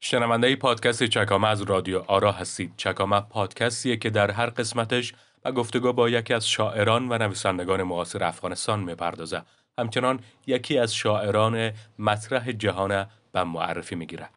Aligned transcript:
شنونده 0.00 0.56
پادکست 0.56 1.04
چکامه 1.04 1.48
از 1.48 1.62
رادیو 1.62 2.02
آرا 2.06 2.32
هستید. 2.32 2.72
چکامه 2.76 3.20
پادکستیه 3.20 3.96
که 3.96 4.10
در 4.10 4.30
هر 4.30 4.46
قسمتش 4.46 5.14
و 5.44 5.52
گفتگو 5.52 5.92
با 5.92 6.08
یکی 6.08 6.34
از 6.34 6.48
شاعران 6.48 7.08
و 7.12 7.18
نویسندگان 7.18 7.82
معاصر 7.82 8.24
افغانستان 8.24 8.80
می‌پردازه. 8.80 9.42
همچنان 9.78 10.20
یکی 10.46 10.78
از 10.78 10.94
شاعران 10.94 11.72
مطرح 11.98 12.52
جهان 12.52 13.06
به 13.32 13.44
معرفی 13.44 13.94
می‌گیره. 13.94 14.28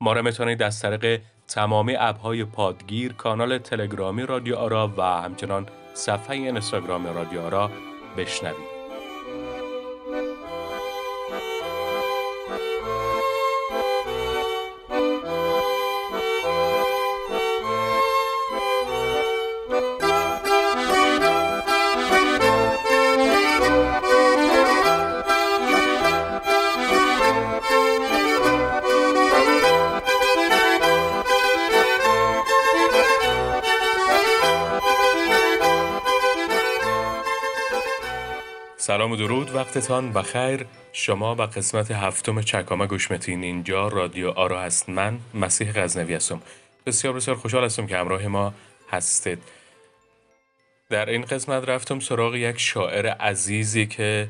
ما 0.00 0.12
را 0.12 0.22
می‌تونید 0.22 0.62
از 0.62 0.80
طریق 0.80 1.20
تمامی 1.48 1.96
ابهای 1.96 2.44
پادگیر، 2.44 3.12
کانال 3.12 3.58
تلگرامی 3.58 4.22
رادیو 4.22 4.56
آرا 4.56 4.94
و 4.96 5.02
همچنان 5.02 5.66
صفحه 5.94 6.36
اینستاگرام 6.36 7.06
رادیو 7.06 7.40
آرا 7.40 7.70
بشنوید. 8.16 8.75
سلام 39.06 39.18
و 39.18 39.26
درود 39.26 39.54
وقتتان 39.54 40.12
بخیر. 40.12 40.66
شما 40.92 41.34
به 41.34 41.46
قسمت 41.46 41.90
هفتم 41.90 42.42
چکامه 42.42 42.86
گوش 42.86 43.10
میتین 43.10 43.42
اینجا 43.42 43.88
رادیو 43.88 44.30
آرا 44.30 44.62
هست. 44.62 44.88
من 44.88 45.18
مسیح 45.34 45.72
غزنوی 45.72 46.14
هستم. 46.14 46.42
بسیار 46.86 47.14
بسیار 47.14 47.36
خوشحال 47.36 47.64
هستم 47.64 47.86
که 47.86 47.96
همراه 47.96 48.26
ما 48.26 48.54
هستید. 48.90 49.42
در 50.90 51.10
این 51.10 51.22
قسمت 51.22 51.68
رفتم 51.68 52.00
سراغ 52.00 52.34
یک 52.34 52.58
شاعر 52.58 53.06
عزیزی 53.06 53.86
که 53.86 54.28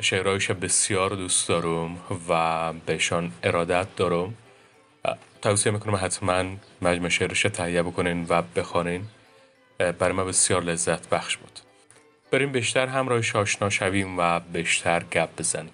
شعرهایش 0.00 0.50
بسیار 0.50 1.10
دوست 1.10 1.48
دارم 1.48 1.98
و 2.28 2.72
بهشان 2.72 3.32
ارادت 3.42 3.96
دارم. 3.96 4.34
توصیه 5.42 5.72
می‌کنم 5.72 5.96
حتما 5.96 6.44
مجموع 6.82 7.08
شعرش 7.08 7.42
تهیه 7.42 7.82
بکنین 7.82 8.26
و 8.28 8.42
بخوانین. 8.56 9.04
برای 9.78 10.12
ما 10.12 10.24
بسیار 10.24 10.62
لذت 10.62 11.08
بخش 11.08 11.36
بود. 11.36 11.67
بریم 12.30 12.52
بیشتر 12.52 12.86
همراه 12.86 13.22
آشنا 13.34 13.70
شویم 13.70 14.18
و 14.18 14.40
بیشتر 14.40 15.04
گپ 15.04 15.28
بزنیم. 15.38 15.72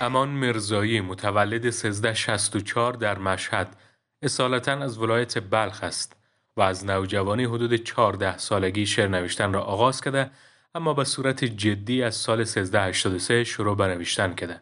امان 0.00 0.28
مرزایی 0.28 1.00
متولد 1.00 1.64
1364 1.64 2.92
در 2.92 3.18
مشهد 3.18 3.76
اصالتا 4.22 4.72
از 4.72 4.98
ولایت 4.98 5.38
بلخ 5.38 5.84
است. 5.84 6.23
و 6.56 6.62
از 6.62 6.86
نوجوانی 6.86 7.44
حدود 7.44 7.74
14 7.74 8.38
سالگی 8.38 8.86
شعر 8.86 9.08
نوشتن 9.08 9.52
را 9.52 9.62
آغاز 9.62 10.00
کرده 10.00 10.30
اما 10.74 10.94
به 10.94 11.04
صورت 11.04 11.44
جدی 11.44 12.02
از 12.02 12.14
سال 12.14 12.40
1383 12.40 13.44
شروع 13.44 13.76
به 13.76 13.86
نوشتن 13.86 14.34
کرده. 14.34 14.60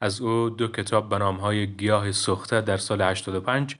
از 0.00 0.20
او 0.20 0.50
دو 0.50 0.68
کتاب 0.68 1.08
به 1.08 1.24
های 1.24 1.66
گیاه 1.66 2.12
سخته 2.12 2.60
در 2.60 2.76
سال 2.76 3.02
85 3.02 3.76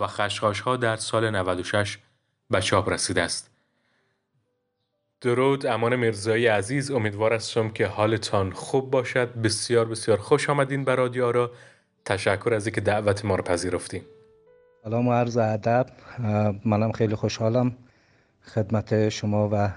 و 0.00 0.06
خشخاش 0.06 0.60
ها 0.60 0.76
در 0.76 0.96
سال 0.96 1.30
96 1.30 1.98
به 2.50 2.60
چاپ 2.60 2.88
رسیده 2.88 3.22
است. 3.22 3.50
درود 5.20 5.66
امان 5.66 5.96
مرزایی 5.96 6.46
عزیز 6.46 6.90
امیدوار 6.90 7.32
هستم 7.32 7.70
که 7.70 7.86
حالتان 7.86 8.52
خوب 8.52 8.90
باشد 8.90 9.34
بسیار 9.34 9.84
بسیار 9.84 10.18
خوش 10.18 10.50
آمدین 10.50 10.84
به 10.84 10.94
رادیو 10.94 11.32
را 11.32 11.50
تشکر 12.04 12.54
از 12.54 12.66
اینکه 12.66 12.80
دعوت 12.80 13.24
ما 13.24 13.34
را 13.34 13.44
پذیرفتیم 13.44 14.04
سلام 14.88 15.08
و 15.08 15.12
عرض 15.12 15.36
ادب. 15.36 15.86
منم 16.64 16.92
خیلی 16.92 17.14
خوشحالم 17.14 17.76
خدمت 18.54 19.08
شما 19.08 19.48
و 19.52 19.72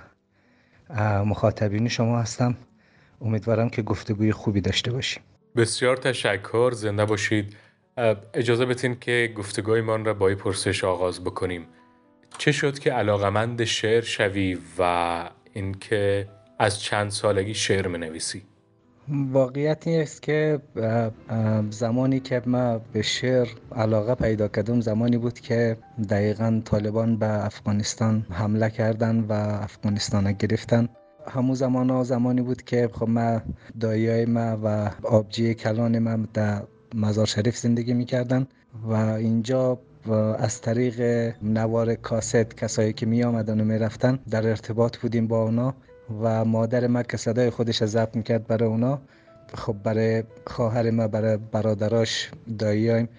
مخاطبین 1.26 1.88
شما 1.88 2.20
هستم. 2.20 2.58
امیدوارم 3.22 3.70
که 3.70 3.82
گفتگوی 3.82 4.32
خوبی 4.32 4.62
داشته 4.62 4.92
باشیم. 4.92 5.24
بسیار 5.56 5.98
تشکر 5.98 6.72
زنده 6.72 7.06
باشید. 7.06 7.56
اجازه 8.34 8.66
بتین 8.66 9.00
که 9.00 9.34
گفتگوی 9.38 9.82
من 9.82 10.06
را 10.06 10.14
با 10.14 10.28
این 10.28 10.38
پرسش 10.38 10.84
آغاز 10.84 11.24
بکنیم. 11.24 11.66
چه 12.38 12.52
شد 12.52 12.80
که 12.80 12.94
علاقمند 12.94 13.64
شعر 13.64 14.02
شوی 14.02 14.58
و 14.80 15.30
اینکه 15.54 16.28
از 16.60 16.82
چند 16.82 17.12
سالگی 17.12 17.54
شعر 17.54 17.88
می 17.88 17.98
واقعیت 19.12 19.88
است 19.88 20.22
که 20.22 20.60
زمانی 21.70 22.20
که 22.20 22.42
ما 22.46 22.82
به 22.94 23.02
شعر 23.02 23.48
علاقه 23.76 24.16
پیدا 24.16 24.48
کردم 24.48 24.82
زمانی 24.82 25.18
بود 25.18 25.40
که 25.40 25.78
دقیقا 26.10 26.62
طالبان 26.66 27.18
به 27.18 27.46
افغانستان 27.46 28.26
حمله 28.30 28.70
کردن 28.70 29.20
و 29.20 29.34
افغانستان 29.34 30.32
گرفتن. 30.32 30.90
همون 31.28 31.56
زمان 31.56 31.90
ها 31.90 32.04
زمانی 32.04 32.42
بود 32.42 32.62
که 32.62 32.90
خب 32.94 33.10
ما 33.10 33.42
دایای 33.80 34.26
ما 34.26 34.58
و 34.64 34.92
آبجی 35.04 35.54
کلان 35.54 36.00
ما 36.00 36.26
در 36.34 36.64
مزار 36.96 37.26
شریف 37.26 37.58
زندگی 37.58 37.94
می‌کردن 37.94 38.48
و 38.84 38.94
اینجا 38.94 39.80
از 40.38 40.62
طریق 40.62 41.02
نوار 41.42 41.96
کاست 41.96 42.56
کسایی 42.56 42.94
که 42.94 43.06
می 43.06 43.24
آمدن 43.24 43.62
و 43.62 43.64
می 43.64 43.78
رفتن 43.78 44.20
در 44.30 44.48
ارتباط 44.48 44.98
بودیم 44.98 45.28
با 45.28 45.44
اونا. 45.44 45.74
و 46.22 46.46
مادر 46.46 46.88
ما 46.88 47.04
که 47.04 47.18
صدای 47.18 47.50
خودش 47.50 47.84
ضبط 47.84 48.16
می‌کرد 48.16 48.48
برای 48.48 48.70
اونا 48.70 49.02
خب 49.54 49.76
برای 49.84 50.24
خواهر 50.48 50.92
ما 50.92 51.08
برای 51.08 51.38
برادراش 51.38 52.32
داییایم 52.60 53.10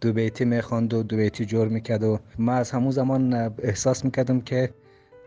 دو 0.00 0.12
بیتی 0.12 0.44
می‌خواند 0.44 0.94
و 0.94 1.02
دو 1.02 1.16
بیتی 1.16 1.44
جور 1.44 1.68
می‌کرد 1.68 2.02
و 2.02 2.18
ما 2.38 2.52
از 2.52 2.70
همون 2.70 2.90
زمان 2.90 3.34
احساس 3.62 4.04
می‌کردم 4.04 4.40
که 4.40 4.70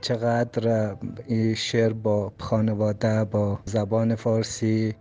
چقدر 0.02 0.96
این 1.28 1.56
شعر 1.56 1.94
با 1.94 2.34
خانواده 2.40 3.24
با 3.24 3.59
زبان 3.66 4.16
فارسی 4.16 4.96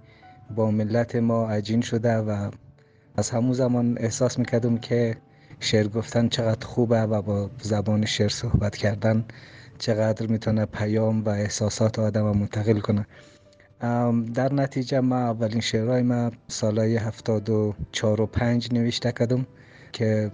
با 0.56 0.70
ملت 0.70 1.16
ما 1.16 1.48
عجین 1.50 1.80
شده 1.80 2.16
و 2.16 2.50
از 3.16 3.30
همون 3.30 3.52
زمان 3.52 3.98
احساس 4.00 4.38
می‌کردم 4.38 4.78
که 4.78 5.16
شعر 5.60 5.88
گفتن 5.88 6.28
چقدر 6.28 6.66
خوبه 6.66 7.02
و 7.02 7.22
با 7.22 7.50
زبان 7.62 8.04
شعر 8.04 8.28
صحبت 8.28 8.76
کردن 8.76 9.24
چقدر 9.80 10.26
می‌تونه 10.26 10.66
پیام 10.66 11.24
و 11.24 11.28
احساسات 11.28 11.98
آدم 11.98 12.24
رو 12.24 12.34
منتقل 12.34 12.80
کنه. 12.80 13.06
در 14.34 14.52
نتیجه 14.52 15.00
ما 15.00 15.16
اولین 15.16 15.60
شعرهای 15.60 16.02
ما 16.02 16.30
سالهای 16.48 16.96
هفتاد 16.96 17.50
و 17.50 17.74
چار 17.92 18.20
و 18.20 18.26
پنج 18.26 18.72
نوشته 18.72 19.12
کردم 19.12 19.46
که 19.92 20.30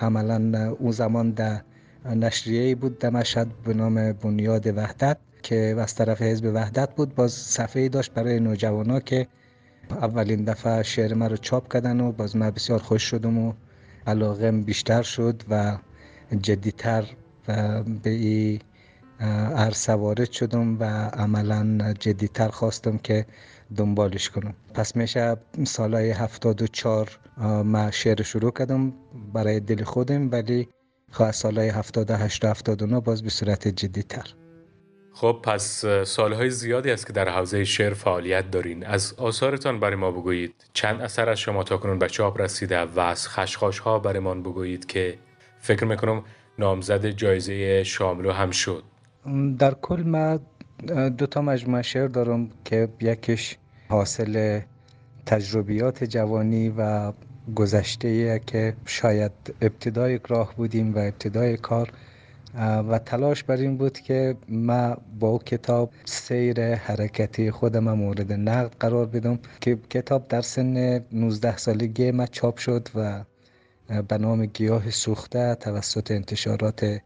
عملا 0.00 0.70
اون 0.78 0.90
زمان 0.90 1.30
در 1.30 1.60
نشریه 2.04 2.74
بود 2.74 2.98
در 2.98 3.10
مشهد 3.10 3.48
به 3.64 3.74
نام 3.74 4.12
بنیاد 4.12 4.66
وحدت 4.76 5.18
که 5.42 5.76
از 5.78 5.94
طرف 5.94 6.22
حزب 6.22 6.50
وحدت 6.54 6.94
بود 6.94 7.14
باز 7.14 7.32
صفحه 7.32 7.88
داشت 7.88 8.12
برای 8.12 8.40
نوجوانا 8.40 9.00
که 9.00 9.26
اولین 9.90 10.44
دفعه 10.44 10.82
شعر 10.82 11.14
ما 11.14 11.26
رو 11.26 11.36
چاپ 11.36 11.72
کردن 11.72 12.00
و 12.00 12.12
باز 12.12 12.36
من 12.36 12.50
بسیار 12.50 12.78
خوش 12.78 13.02
شدم 13.02 13.38
و 13.38 13.52
علاقم 14.06 14.62
بیشتر 14.62 15.02
شد 15.02 15.42
و 15.50 15.76
جدیتر 16.42 17.04
به 18.02 18.10
این 18.10 18.60
عرصه 19.56 19.92
وارد 19.92 20.32
شدم 20.32 20.80
و 20.80 20.84
عملا 21.08 21.92
جدیتر 21.92 22.48
خواستم 22.48 22.98
که 22.98 23.26
دنبالش 23.76 24.30
کنم. 24.30 24.54
پس 24.74 24.96
میشه 24.96 25.36
سالهای 25.64 26.10
هفتاد 26.10 26.62
و 26.62 26.66
چار 26.66 27.18
ما 27.64 27.90
شعر 27.90 28.22
شروع 28.22 28.52
کردم 28.52 28.92
برای 29.32 29.60
دل 29.60 29.84
خودم 29.84 30.30
ولی 30.30 30.68
خواه 31.10 31.32
سالهای 31.32 31.68
هفتاد 31.68 32.10
و 32.10 32.16
هشت 32.16 32.44
و 32.44 32.48
هفتاد 32.48 32.82
و 32.82 32.86
نو 32.86 33.00
باز 33.00 33.22
به 33.22 33.30
صورت 33.30 33.68
جدیتر. 33.68 34.34
خب 35.12 35.40
پس 35.42 35.84
سالهای 36.04 36.50
زیادی 36.50 36.90
است 36.90 37.06
که 37.06 37.12
در 37.12 37.28
حوزه 37.28 37.64
شعر 37.64 37.94
فعالیت 37.94 38.50
دارین. 38.50 38.86
از 38.86 39.14
آثارتان 39.14 39.80
برای 39.80 39.96
ما 39.96 40.10
بگویید. 40.10 40.54
چند 40.72 41.00
اثر 41.00 41.28
از 41.28 41.38
شما 41.38 41.62
تا 41.62 41.76
کنون 41.76 41.98
به 41.98 42.08
چاپ 42.08 42.40
رسیده 42.40 42.82
و 42.82 43.00
از 43.00 43.28
خشخاش 43.28 43.78
ها 43.78 43.98
برای 43.98 44.20
بگویید 44.20 44.86
که 44.86 45.18
فکر 45.60 45.84
می‌کنم 45.84 46.24
نامزد 46.58 47.06
جایزه 47.06 47.84
شاملو 47.84 48.32
هم 48.32 48.50
شد. 48.50 48.82
در 49.58 49.74
کل 49.74 50.02
ما 50.02 50.38
دو 51.08 51.26
تا 51.26 51.42
مجموعه 51.42 51.82
شعر 51.82 52.08
دارم 52.08 52.50
که 52.64 52.88
یکیش 53.00 53.56
حاصل 53.88 54.60
تجربیات 55.26 56.04
جوانی 56.04 56.68
و 56.68 57.12
گذشته 57.54 58.40
که 58.46 58.74
شاید 58.86 59.32
ابتدای 59.60 60.20
راه 60.28 60.54
بودیم 60.56 60.94
و 60.94 60.98
ابتدای 60.98 61.56
کار. 61.56 61.92
و 62.88 62.98
تلاش 62.98 63.44
بر 63.44 63.56
این 63.56 63.76
بود 63.76 63.98
که 63.98 64.36
ما 64.48 64.96
با 65.20 65.28
او 65.28 65.38
کتاب 65.38 65.90
سیر 66.04 66.74
حرکتی 66.74 67.50
خودم 67.50 67.92
مورد 67.92 68.32
نقد 68.32 68.74
قرار 68.80 69.06
بدم 69.06 69.38
که 69.60 69.78
کتاب 69.90 70.28
در 70.28 70.40
سن 70.40 71.00
19 71.12 71.56
سالگی 71.56 72.10
ما 72.10 72.26
چاپ 72.26 72.58
شد 72.58 72.88
و 72.94 73.24
به 74.08 74.18
نام 74.18 74.46
گیاه 74.46 74.90
سوخته 74.90 75.54
توسط 75.54 76.10
انتشارات 76.10 77.00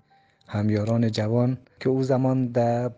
همیاران 0.53 1.11
جوان 1.11 1.59
که 1.81 1.89
او 1.89 2.03
زمان 2.03 2.47
در 2.47 2.91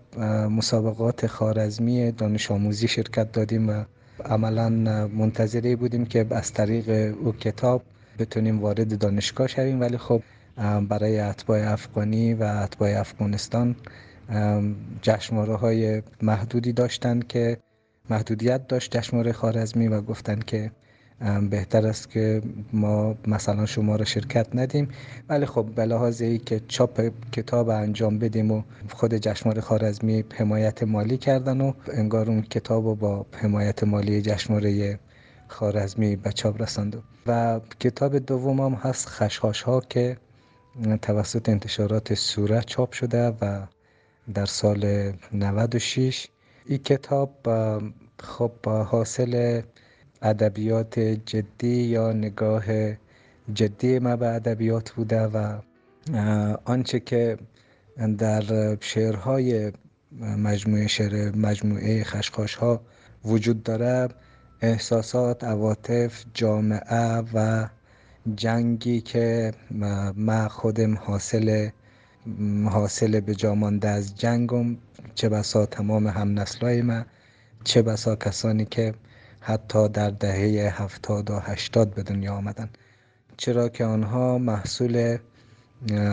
مسابقات 0.49 1.27
خارزمی 1.27 2.13
دانش 2.13 2.51
آموزی 2.51 2.89
شرکت 2.89 3.33
دادیم 3.33 3.69
و 3.69 3.85
عملا 4.25 4.69
منتظری 5.09 5.77
بودیم 5.77 6.07
که 6.07 6.27
از 6.31 6.53
طریق 6.53 7.17
او 7.25 7.33
کتاب 7.33 7.83
بتونیم 8.19 8.61
وارد 8.61 8.99
دانشگاه 8.99 9.47
شویم. 9.47 9.81
ولی 9.81 9.99
خب 9.99 10.23
برای 10.89 11.21
اتباع 11.21 11.73
افغانی 11.73 12.35
و 12.35 12.43
اتباع 12.43 13.01
افغانستان 13.01 13.77
جشنواره 15.03 15.55
های 15.55 16.03
محدودی 16.23 16.73
داشتند 16.73 17.27
که 17.27 17.59
محدودیت 18.11 18.67
داشت 18.69 18.97
جشنواره 18.97 19.33
خارزمی 19.33 19.89
و 19.89 20.01
گفتند 20.01 20.45
که 20.45 20.71
بهتر 21.51 21.87
است 21.87 22.11
که 22.11 22.43
ما 22.73 23.15
مثلا 23.27 23.67
شما 23.67 23.97
را 23.97 24.05
شرکت 24.05 24.47
ندیم. 24.55 24.89
ولی 25.29 25.47
خب 25.47 25.65
به 25.65 25.85
لحاظ 25.85 26.23
که 26.23 26.61
چاپ 26.69 27.11
کتاب 27.33 27.69
انجام 27.69 28.19
بدیم 28.19 28.51
و 28.51 28.63
خود 28.91 29.15
جشنواره 29.15 29.61
خارزمی 29.61 30.25
حمایت 30.35 30.83
مالی 30.83 31.17
کردن 31.17 31.61
و 31.61 31.73
انگار 31.93 32.31
اون 32.31 32.43
کتاب 32.43 32.99
با 32.99 33.27
حمایت 33.33 33.85
مالی 33.85 34.23
جشنواره 34.23 34.99
خارزمی 35.49 36.17
به 36.17 36.33
چاپ 36.33 36.63
رساند. 36.63 37.03
و 37.27 37.61
کتاب 37.81 38.19
دوم 38.19 38.61
هم 38.61 38.75
هست 38.75 39.09
خشخاش 39.09 39.63
ها 39.63 39.81
که 39.81 40.17
توسط 41.03 41.49
انتشارات 41.49 42.15
سوره 42.15 42.61
چاپ 42.61 42.93
شده 42.93 43.29
و 43.29 43.67
در 44.35 44.47
سال 44.47 45.13
96 45.33 46.29
این 46.67 46.79
کتاب 46.79 47.49
خب 48.21 48.67
حاصل 48.67 49.63
ادبیات 50.25 50.99
جدی 51.01 51.83
یا 51.83 52.13
نگاه 52.13 52.65
جدی 53.55 53.99
ما 53.99 54.17
به 54.17 54.29
ادبیات 54.29 54.91
بوده 54.91 55.21
و 55.21 55.59
آنچه 56.65 57.01
که 57.01 57.39
در 58.19 58.77
شعرهای 58.81 59.73
مجموعه 60.21 60.87
شعر 60.87 61.37
مجموعه 61.37 62.05
خشخاش 62.05 62.55
ها 62.55 62.81
وجود 63.25 63.63
داره 63.63 64.09
احساسات 64.61 65.45
عواطف 65.45 66.25
جامعه 66.35 67.23
و 67.35 67.69
جنگی 68.37 69.01
که 69.01 69.53
ما 70.17 70.49
خودم 70.49 70.95
حاصل 70.95 71.69
حاصل 72.71 73.21
به 73.21 73.35
جامانده 73.35 73.89
از 73.89 74.15
جنگم 74.15 74.77
چه 75.15 75.29
بسا 75.29 75.67
تمام 75.67 76.07
هم 76.07 76.39
نسلای 76.41 76.83
ما 76.83 77.05
چه 77.65 77.83
بسا 77.83 78.17
کسانی 78.17 78.65
که 78.65 78.95
حتی 79.47 79.89
در 79.89 80.11
دهه 80.11 80.83
هفتاد 80.83 81.31
و 81.31 81.39
هشتاد 81.39 81.95
به 81.95 82.03
دنیا 82.03 82.35
آمدن. 82.35 82.69
چرا 83.37 83.69
که 83.69 83.85
آنها 83.85 84.39
محصول 84.39 85.19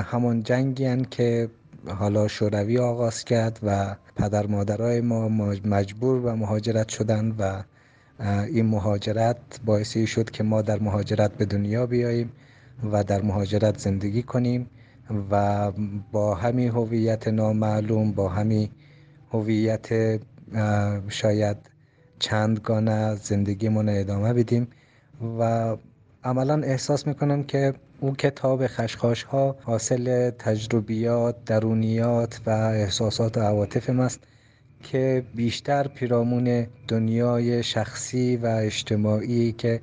همان 0.04 0.44
جنگی 0.44 1.06
که 1.06 1.50
حالا 1.88 2.28
شوروی 2.28 2.78
آغاز 2.78 3.24
کرد 3.24 3.60
و 3.64 3.96
پدر 4.16 4.48
مادرای 4.48 5.02
ما 5.02 5.30
مجبور 5.66 6.22
به 6.22 6.34
مهاجرت 6.34 6.90
شدند 6.90 7.36
و 7.40 7.64
این 8.46 8.66
مهاجرت 8.66 9.38
باعثی 9.66 10.08
شد 10.08 10.30
که 10.30 10.44
ما 10.44 10.62
در 10.62 10.80
مهاجرت 10.80 11.32
به 11.38 11.46
دنیا 11.46 11.86
بیاییم 11.86 12.32
و 12.92 13.04
در 13.04 13.22
مهاجرت 13.22 13.80
زندگی 13.80 14.24
کنیم 14.24 14.70
و 15.32 15.72
با 16.12 16.36
همین 16.36 16.70
هویت 16.70 17.28
نامعلوم 17.28 18.12
با 18.12 18.30
همین 18.30 18.70
هویت 19.34 20.20
شاید 21.10 21.71
چندگانه 22.22 23.16
زندگیمون 23.16 23.90
ادامه 23.90 24.34
بدیم 24.34 24.68
و 25.40 25.76
عملا 26.24 26.62
احساس 26.64 27.08
می‌کنم 27.08 27.44
که 27.44 27.74
او 28.00 28.16
کتاب 28.16 28.68
خشخاش 28.68 29.24
ها 29.24 29.56
حاصل 29.64 30.30
تجربیات 30.30 31.46
درونیات 31.46 32.42
و 32.46 32.50
احساسات 32.50 33.38
و 33.38 33.42
عواطف 33.42 33.90
است 33.90 34.20
که 34.84 35.24
بیشتر 35.36 35.88
پیرامون 35.88 36.68
دنیای 36.88 37.64
شخصی 37.64 38.38
و 38.38 38.46
اجتماعی 38.46 39.52
که 39.52 39.82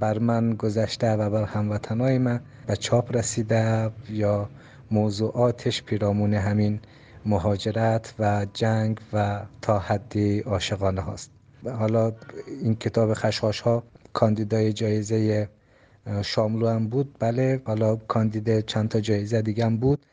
بر 0.00 0.18
من 0.18 0.54
گذشته 0.54 1.12
و 1.12 1.30
بر 1.30 1.44
هموطنای 1.44 2.18
من 2.18 2.40
به 2.66 2.76
چاپ 2.76 3.16
رسیده 3.16 3.90
یا 4.10 4.48
موضوعاتش 4.90 5.82
پیرامون 5.82 6.34
همین 6.34 6.80
مهاجرت 7.26 8.14
و 8.18 8.46
جنگ 8.52 9.00
و 9.12 9.40
تا 9.62 9.78
حدی 9.78 10.40
عاشقانه 10.40 11.00
هاست. 11.00 11.33
حالا 11.70 12.12
این 12.62 12.74
کتاب 12.74 13.14
خشخاش 13.14 13.60
ها 13.60 13.82
کاندیدای 14.12 14.72
جایزه 14.72 15.48
شاملو 16.22 16.68
هم 16.68 16.88
بود. 16.88 17.16
بله 17.18 17.62
حالا 17.64 17.96
کاندید 17.96 18.66
چند 18.66 18.88
تا 18.88 19.00
جایزه 19.00 19.42
دیگه 19.42 19.64
هم 19.64 19.76
بود. 19.76 20.06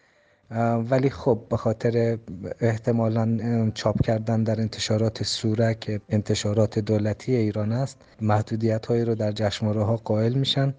ولی 0.89 1.09
خب 1.09 1.39
به 1.49 1.57
خاطر 1.57 2.17
احتمالا 2.59 3.71
چاپ 3.73 4.01
کردن 4.01 4.43
در 4.43 4.61
انتشارات 4.61 5.23
سوره 5.23 5.77
که 5.79 6.01
انتشارات 6.09 6.79
دولتی 6.79 7.35
ایران 7.35 7.71
است 7.71 7.97
محدودیت 8.21 8.85
هایی 8.85 9.05
رو 9.05 9.15
در 9.15 9.31
جشنواره 9.31 9.83
ها 9.83 9.97
قائل 9.97 10.33
میشن 10.33 10.73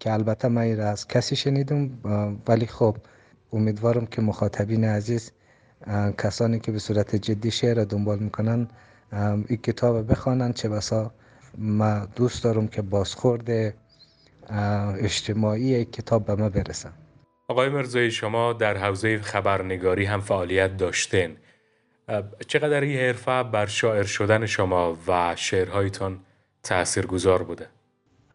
که 0.00 0.12
البته 0.12 0.48
من 0.48 0.76
را 0.76 0.88
از 0.88 1.08
کسی 1.08 1.36
شنیدم. 1.36 1.90
ولی 2.48 2.66
خب 2.66 2.96
امیدوارم 3.52 4.06
که 4.06 4.22
مخاطبین 4.22 4.84
عزیز 4.84 5.30
کسانی 6.18 6.60
که 6.60 6.72
به 6.72 6.78
صورت 6.78 7.16
جدی 7.16 7.50
شعر 7.50 7.84
دنبال 7.84 8.18
می‌کنن 8.18 8.68
این 9.12 9.56
کتاب 9.62 10.10
بخوانند 10.10 10.54
چه 10.54 10.68
بسا 10.68 11.12
ما 11.58 12.06
دوست 12.16 12.44
دارم 12.44 12.68
که 12.68 12.82
بازخورد 12.82 13.74
اجتماعی 15.00 15.84
کتاب 15.84 16.24
به 16.24 16.34
ما 16.34 16.48
برسن 16.48 16.92
آقای 17.48 17.68
مرزایی 17.68 18.10
شما 18.10 18.52
در 18.52 18.76
حوزه 18.76 19.18
خبرنگاری 19.18 20.04
هم 20.04 20.20
فعالیت 20.20 20.76
داشتین 20.76 21.36
چقدر 22.46 22.80
این 22.80 22.98
حرفه 22.98 23.42
بر 23.42 23.66
شاعر 23.66 24.04
شدن 24.04 24.46
شما 24.46 24.96
و 25.08 25.36
شعرهایتان 25.36 26.20
تأثیر 26.62 27.06
گذار 27.06 27.42
بوده؟ 27.42 27.66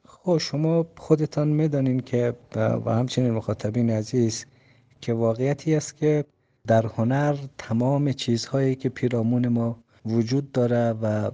خب 0.07 0.37
شما 0.37 0.85
خودتان 0.97 1.47
می‌دانین 1.47 1.99
که 1.99 2.33
و 2.55 2.91
همچنین 2.91 3.31
مخاطبین 3.31 3.89
عزیز 3.89 4.45
که 5.01 5.13
واقعیتی 5.13 5.75
است 5.75 5.97
که 5.97 6.25
در 6.67 6.85
هنر 6.85 7.35
تمام 7.57 8.11
چیزهایی 8.11 8.75
که 8.75 8.89
پیرامون 8.89 9.47
ما 9.47 9.83
وجود 10.05 10.51
داره 10.51 10.95
و 11.01 11.31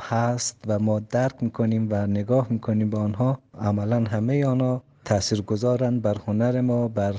هست 0.00 0.56
و 0.66 0.78
ما 0.78 1.00
درک 1.00 1.42
می‌کنیم 1.42 1.88
و 1.90 2.06
نگاه 2.06 2.46
می‌کنیم 2.50 2.90
به 2.90 2.98
آنها. 2.98 3.38
عملا 3.60 4.04
همه 4.04 4.46
آنها 4.46 4.82
تأثیر 5.04 5.42
گذارن 5.42 6.00
بر 6.00 6.16
هنر 6.26 6.60
ما 6.60 6.88
بر 6.88 7.14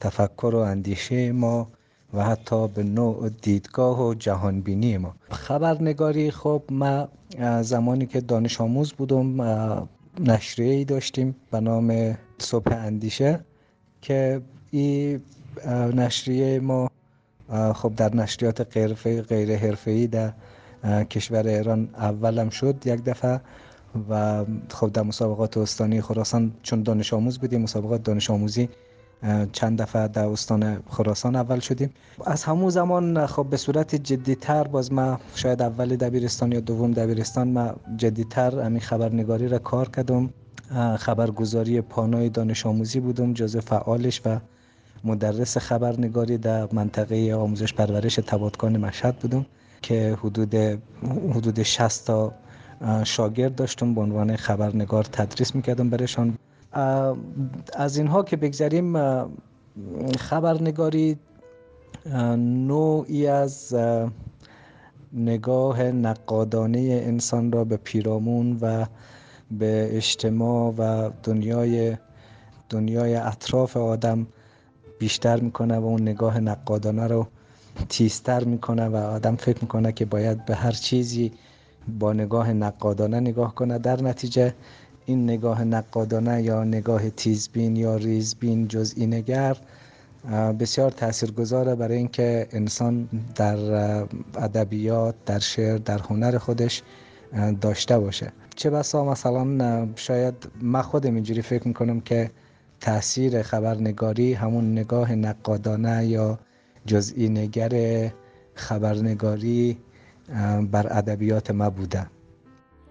تفکر 0.00 0.54
و 0.54 0.58
اندیشه 0.58 1.32
ما 1.32 1.68
و 2.14 2.24
حتی 2.24 2.68
به 2.68 2.82
نوع 2.82 3.28
دیدگاه 3.28 4.06
و 4.06 4.14
جهانبینی 4.14 4.98
ما. 4.98 5.14
خبرنگاری 5.30 6.30
خب 6.30 6.62
ما 6.70 7.08
زمانی 7.62 8.06
که 8.06 8.20
دانش 8.20 8.60
آموز 8.60 8.92
بودم 8.92 9.42
نشریه 10.20 10.74
ای 10.74 10.84
داشتیم 10.84 11.36
به 11.50 11.60
نام 11.60 12.16
صبح 12.38 12.72
اندیشه 12.72 13.40
که 14.02 14.40
این 14.70 15.20
نشریه 15.94 16.60
ما 16.60 16.90
خب 17.74 17.94
در 17.96 18.14
نشریات 18.14 18.76
غیر 19.28 19.56
حرفه‌ای 19.56 20.06
در 20.06 20.32
کشور 21.10 21.46
ایران 21.46 21.88
اولم 21.94 22.50
شد 22.50 22.82
یک 22.86 23.04
دفعه 23.04 23.40
و 24.08 24.44
خب 24.70 24.92
در 24.92 25.02
مسابقات 25.02 25.56
استانی 25.56 26.00
خراسان 26.00 26.52
چون 26.62 26.82
دانش 26.82 27.14
آموز 27.14 27.38
بودیم 27.38 27.60
مسابقات 27.60 28.02
دانش 28.02 28.30
آموزی 28.30 28.68
چند 29.52 29.82
دفعه 29.82 30.08
در 30.08 30.26
استان 30.26 30.82
خراسان 30.90 31.36
اول 31.36 31.58
شدیم. 31.58 31.90
از 32.26 32.44
همون 32.44 32.70
زمان 32.70 33.26
خب 33.26 33.46
به 33.50 33.56
صورت 33.56 33.94
جدیتر 33.94 34.64
باز 34.64 34.92
ما 34.92 35.20
شاید 35.34 35.62
اول 35.62 35.96
دبیرستان 35.96 36.52
یا 36.52 36.60
دوم 36.60 36.90
دبیرستان 36.90 37.48
ما 37.48 37.74
جدیتر 37.96 38.60
همین 38.60 38.80
خبرنگاری 38.80 39.48
را 39.48 39.58
کار 39.58 39.88
کردم. 39.88 40.30
خبرگزاری 40.98 41.80
پانای 41.80 42.28
دانش 42.28 42.66
آموزی 42.66 43.00
بودم 43.00 43.32
جزء 43.32 43.60
فعالش 43.60 44.20
و 44.24 44.38
مدرس 45.04 45.58
خبرنگاری 45.58 46.38
در 46.38 46.68
منطقه 46.72 47.34
آموزش 47.34 47.74
پرورش 47.74 48.14
تبادکان 48.14 48.76
مشهد 48.76 49.16
بودم 49.16 49.46
که 49.82 50.16
حدود 50.20 50.54
حدود 51.34 51.62
60 51.62 52.06
تا 52.06 52.32
شاگرد 53.04 53.54
داشتم. 53.54 53.94
به 53.94 54.00
عنوان 54.00 54.36
خبرنگار 54.36 55.04
تدریس 55.04 55.54
می‌کردم 55.54 55.90
برشان. 55.90 56.38
از 57.72 57.96
اینها 57.96 58.22
که 58.22 58.36
بگذریم 58.36 58.94
خبرنگاری 60.18 61.18
نوعی 62.66 63.26
از 63.26 63.76
نگاه 65.12 65.82
نقادانه 65.82 66.78
انسان 66.78 67.52
را 67.52 67.64
به 67.64 67.76
پیرامون 67.76 68.58
و 68.60 68.86
به 69.50 69.96
اجتماع 69.96 70.74
و 70.78 71.10
دنیای 71.22 71.96
دنیای 72.70 73.14
اطراف 73.14 73.76
آدم 73.76 74.26
بیشتر 75.04 75.40
می‌کنه 75.40 75.78
و 75.78 75.84
اون 75.84 76.02
نگاه 76.02 76.40
نقادانه 76.40 77.06
رو 77.06 77.26
تیزتر 77.88 78.44
می‌کنه 78.44 78.88
و 78.88 78.96
آدم 78.96 79.36
فکر 79.36 79.58
می‌کنه 79.62 79.92
که 79.92 80.04
باید 80.04 80.44
به 80.44 80.54
هر 80.54 80.72
چیزی 80.72 81.32
با 81.98 82.12
نگاه 82.12 82.52
نقادانه 82.52 83.20
نگاه 83.20 83.54
کنه. 83.54 83.78
در 83.78 84.02
نتیجه 84.02 84.54
این 85.06 85.24
نگاه 85.24 85.64
نقادانه 85.64 86.42
یا 86.42 86.64
نگاه 86.64 87.10
تیزبین 87.10 87.76
یا 87.76 87.96
ریزبین 87.96 88.68
جزئی 88.68 89.06
نگر 89.06 89.56
بسیار 90.60 90.90
تاثیرگذاره 90.90 91.74
برای 91.74 91.96
اینکه 91.96 92.48
انسان 92.52 93.08
در 93.34 93.58
ادبیات 94.36 95.14
در 95.26 95.38
شعر 95.38 95.78
در 95.78 95.98
هنر 95.98 96.38
خودش 96.38 96.82
داشته 97.60 97.98
باشه. 97.98 98.32
چه 98.56 98.70
بسا 98.70 99.04
مثلا 99.04 99.88
شاید 99.96 100.34
من 100.60 100.82
خودم 100.82 101.14
اینجوری 101.14 101.42
فکر 101.42 101.68
می‌کنم 101.68 102.00
که 102.00 102.30
تاثیر 102.84 103.42
خبرنگاری 103.42 104.32
همون 104.32 104.72
نگاه 104.72 105.12
نقادانه 105.12 106.06
یا 106.06 106.38
جزئی 106.86 107.28
نگر 107.28 107.72
خبرنگاری 108.54 109.78
بر 110.70 110.86
ادبیات 110.90 111.50
ما 111.50 111.70
بوده. 111.70 112.06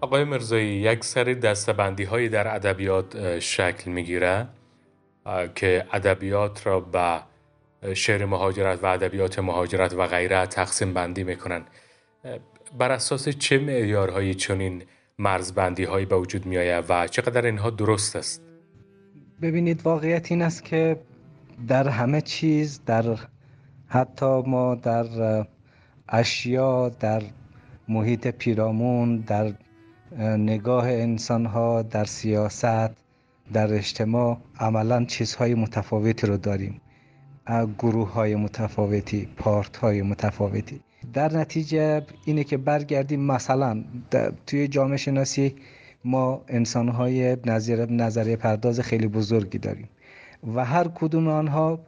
آقای 0.00 0.24
مرزایی 0.24 0.66
یک 0.66 1.04
سری 1.04 1.34
دستبندی 1.34 2.04
هایی 2.04 2.28
در 2.28 2.54
ادبیات 2.54 3.38
شکل 3.38 3.90
می‌گیره 3.90 4.46
که 5.54 5.86
ادبیات 5.92 6.66
را 6.66 6.80
به 6.80 7.20
شعر 7.94 8.24
مهاجرت 8.24 8.84
و 8.84 8.86
ادبیات 8.86 9.38
مهاجرت 9.38 9.94
و 9.94 10.06
غیره 10.06 10.46
تقسیم 10.46 10.94
بندی 10.94 11.24
می‌کنن. 11.24 11.62
بر 12.78 12.92
اساس 12.92 13.28
چه 13.28 13.58
معیارهایی 13.58 14.34
چنین 14.34 14.82
مرزبندی 15.18 15.84
هایی 15.84 16.06
به 16.06 16.16
وجود 16.16 16.46
می 16.46 16.58
آید 16.58 16.84
و 16.88 17.08
چقدر 17.08 17.46
اینها 17.46 17.70
درست 17.70 18.16
است؟ 18.16 18.43
ببینید 19.42 19.82
واقعیت 19.86 20.32
این 20.32 20.42
است 20.42 20.64
که 20.64 21.00
در 21.68 21.88
همه 21.88 22.20
چیز 22.20 22.80
در 22.86 23.04
حتی 23.86 24.42
ما 24.46 24.74
در 24.74 25.06
اشیا 26.08 26.88
در 26.88 27.22
محیط 27.88 28.26
پیرامون 28.26 29.16
در 29.16 29.52
نگاه 30.20 30.88
انسان 30.88 31.46
ها 31.46 31.82
در 31.82 32.04
سیاست 32.04 32.90
در 33.52 33.74
اجتماع 33.74 34.38
عملا 34.60 35.04
چیزهای 35.04 35.54
متفاوتی 35.54 36.26
رو 36.26 36.36
داریم. 36.36 36.80
گروه 37.78 38.12
های 38.12 38.34
متفاوتی 38.34 39.28
پارت 39.36 39.76
های 39.76 40.02
متفاوتی. 40.02 40.80
در 41.12 41.32
نتیجه 41.36 42.02
اینه 42.24 42.44
که 42.44 42.56
برگردیم 42.56 43.20
مثلا 43.20 43.84
توی 44.46 44.68
جامعه 44.68 44.96
شناسی 44.96 45.54
ما 46.04 46.44
انسان 46.48 46.88
های 46.88 47.36
نظریه 47.90 48.36
پرداز 48.36 48.80
خیلی 48.80 49.06
بزرگی 49.08 49.58
داریم 49.58 49.88
و 50.54 50.64
هر 50.64 50.88
کدوم 50.88 51.28
آنها 51.28 51.78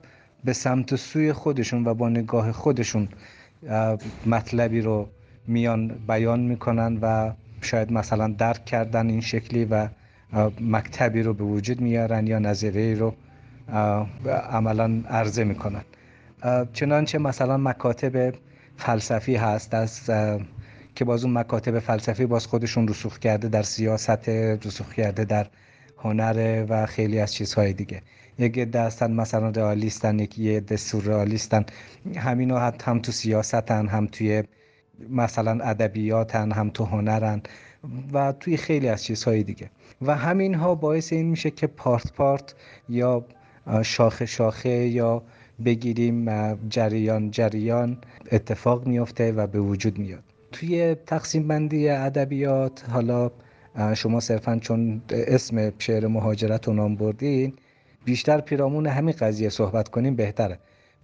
به 0.44 0.52
سمت 0.52 0.96
سوی 0.96 1.32
خودشون 1.32 1.84
و 1.86 1.94
با 1.94 2.08
نگاه 2.08 2.52
خودشون 2.52 3.08
مطلبی 4.26 4.80
رو 4.80 5.08
میان 5.46 5.88
بیان 6.08 6.40
می‌کنن 6.40 6.98
و 7.02 7.32
شاید 7.60 7.92
مثلا 7.92 8.28
درک 8.28 8.64
کردن 8.64 9.08
این 9.08 9.20
شکلی 9.20 9.64
و 9.64 9.88
مکتبی 10.60 11.22
رو 11.22 11.34
به 11.34 11.44
وجود 11.44 11.80
میارن 11.80 12.26
یا 12.26 12.38
نظریه 12.38 12.94
رو 12.94 13.14
عملا 14.50 15.02
عرضه 15.08 15.44
می‌کنن. 15.44 15.82
چنانچه 16.72 17.18
مثلا 17.18 17.56
مکاتب 17.56 18.34
فلسفی 18.76 19.36
هست 19.36 19.74
از 19.74 20.10
که 20.96 21.04
باز 21.04 21.24
اون 21.24 21.38
مکاتب 21.38 21.78
فلسفی 21.78 22.26
باز 22.26 22.46
خودشون 22.46 22.88
رسوخ 22.88 23.18
کرده 23.18 23.48
در 23.48 23.62
سیاست 23.62 24.28
رسوخ 24.28 24.92
کرده 24.92 25.24
در 25.24 25.46
هنر 25.98 26.66
و 26.68 26.86
خیلی 26.86 27.18
از 27.18 27.34
چیزهای 27.34 27.72
دیگه. 27.72 28.02
یک 28.38 28.58
عده 28.58 28.80
هستن 28.80 29.12
مثلا 29.12 29.48
رئالیستن 29.48 30.18
یکی 30.18 30.56
عده 30.56 30.76
سورئالیستن. 30.76 31.64
همینا 32.16 32.72
هم 32.84 32.98
تو 32.98 33.12
سیاستن 33.12 33.86
هم 33.86 34.06
توی 34.06 34.42
مثلا 35.10 35.64
ادبیاتن 35.64 36.52
هم 36.52 36.70
تو 36.70 36.84
هنرن 36.84 37.42
و 38.12 38.32
توی 38.32 38.56
خیلی 38.56 38.88
از 38.88 39.04
چیزهای 39.04 39.42
دیگه. 39.42 39.70
و 40.02 40.16
همین 40.16 40.54
ها 40.54 40.74
باعث 40.74 41.12
این 41.12 41.26
میشه 41.26 41.50
که 41.50 41.66
پارت 41.66 42.12
پارت 42.12 42.54
یا 42.88 43.24
شاخه 43.82 44.26
شاخه 44.26 44.70
یا 44.70 45.22
بگیریم 45.64 46.54
جریان 46.68 47.30
جریان 47.30 47.98
اتفاق 48.32 48.86
میفته 48.86 49.32
و 49.32 49.46
به 49.46 49.60
وجود 49.60 49.98
میاد. 49.98 50.35
توی 50.52 50.94
تقسیم 50.94 51.48
بندی 51.48 51.88
ادبیات 51.88 52.84
حالا 52.90 53.30
شما 53.94 54.20
صرفا 54.20 54.58
چون 54.58 55.02
اسم 55.10 55.72
شعر 55.78 56.06
مهاجرت 56.06 56.68
رو 56.68 56.74
نام 56.74 56.96
بردین 56.96 57.52
بیشتر 58.04 58.40
پیرامون 58.40 58.86
همین 58.86 59.14
قضیه 59.20 59.48
صحبت 59.48 59.88
کنیم 59.88 60.16
بهتره. 60.16 60.58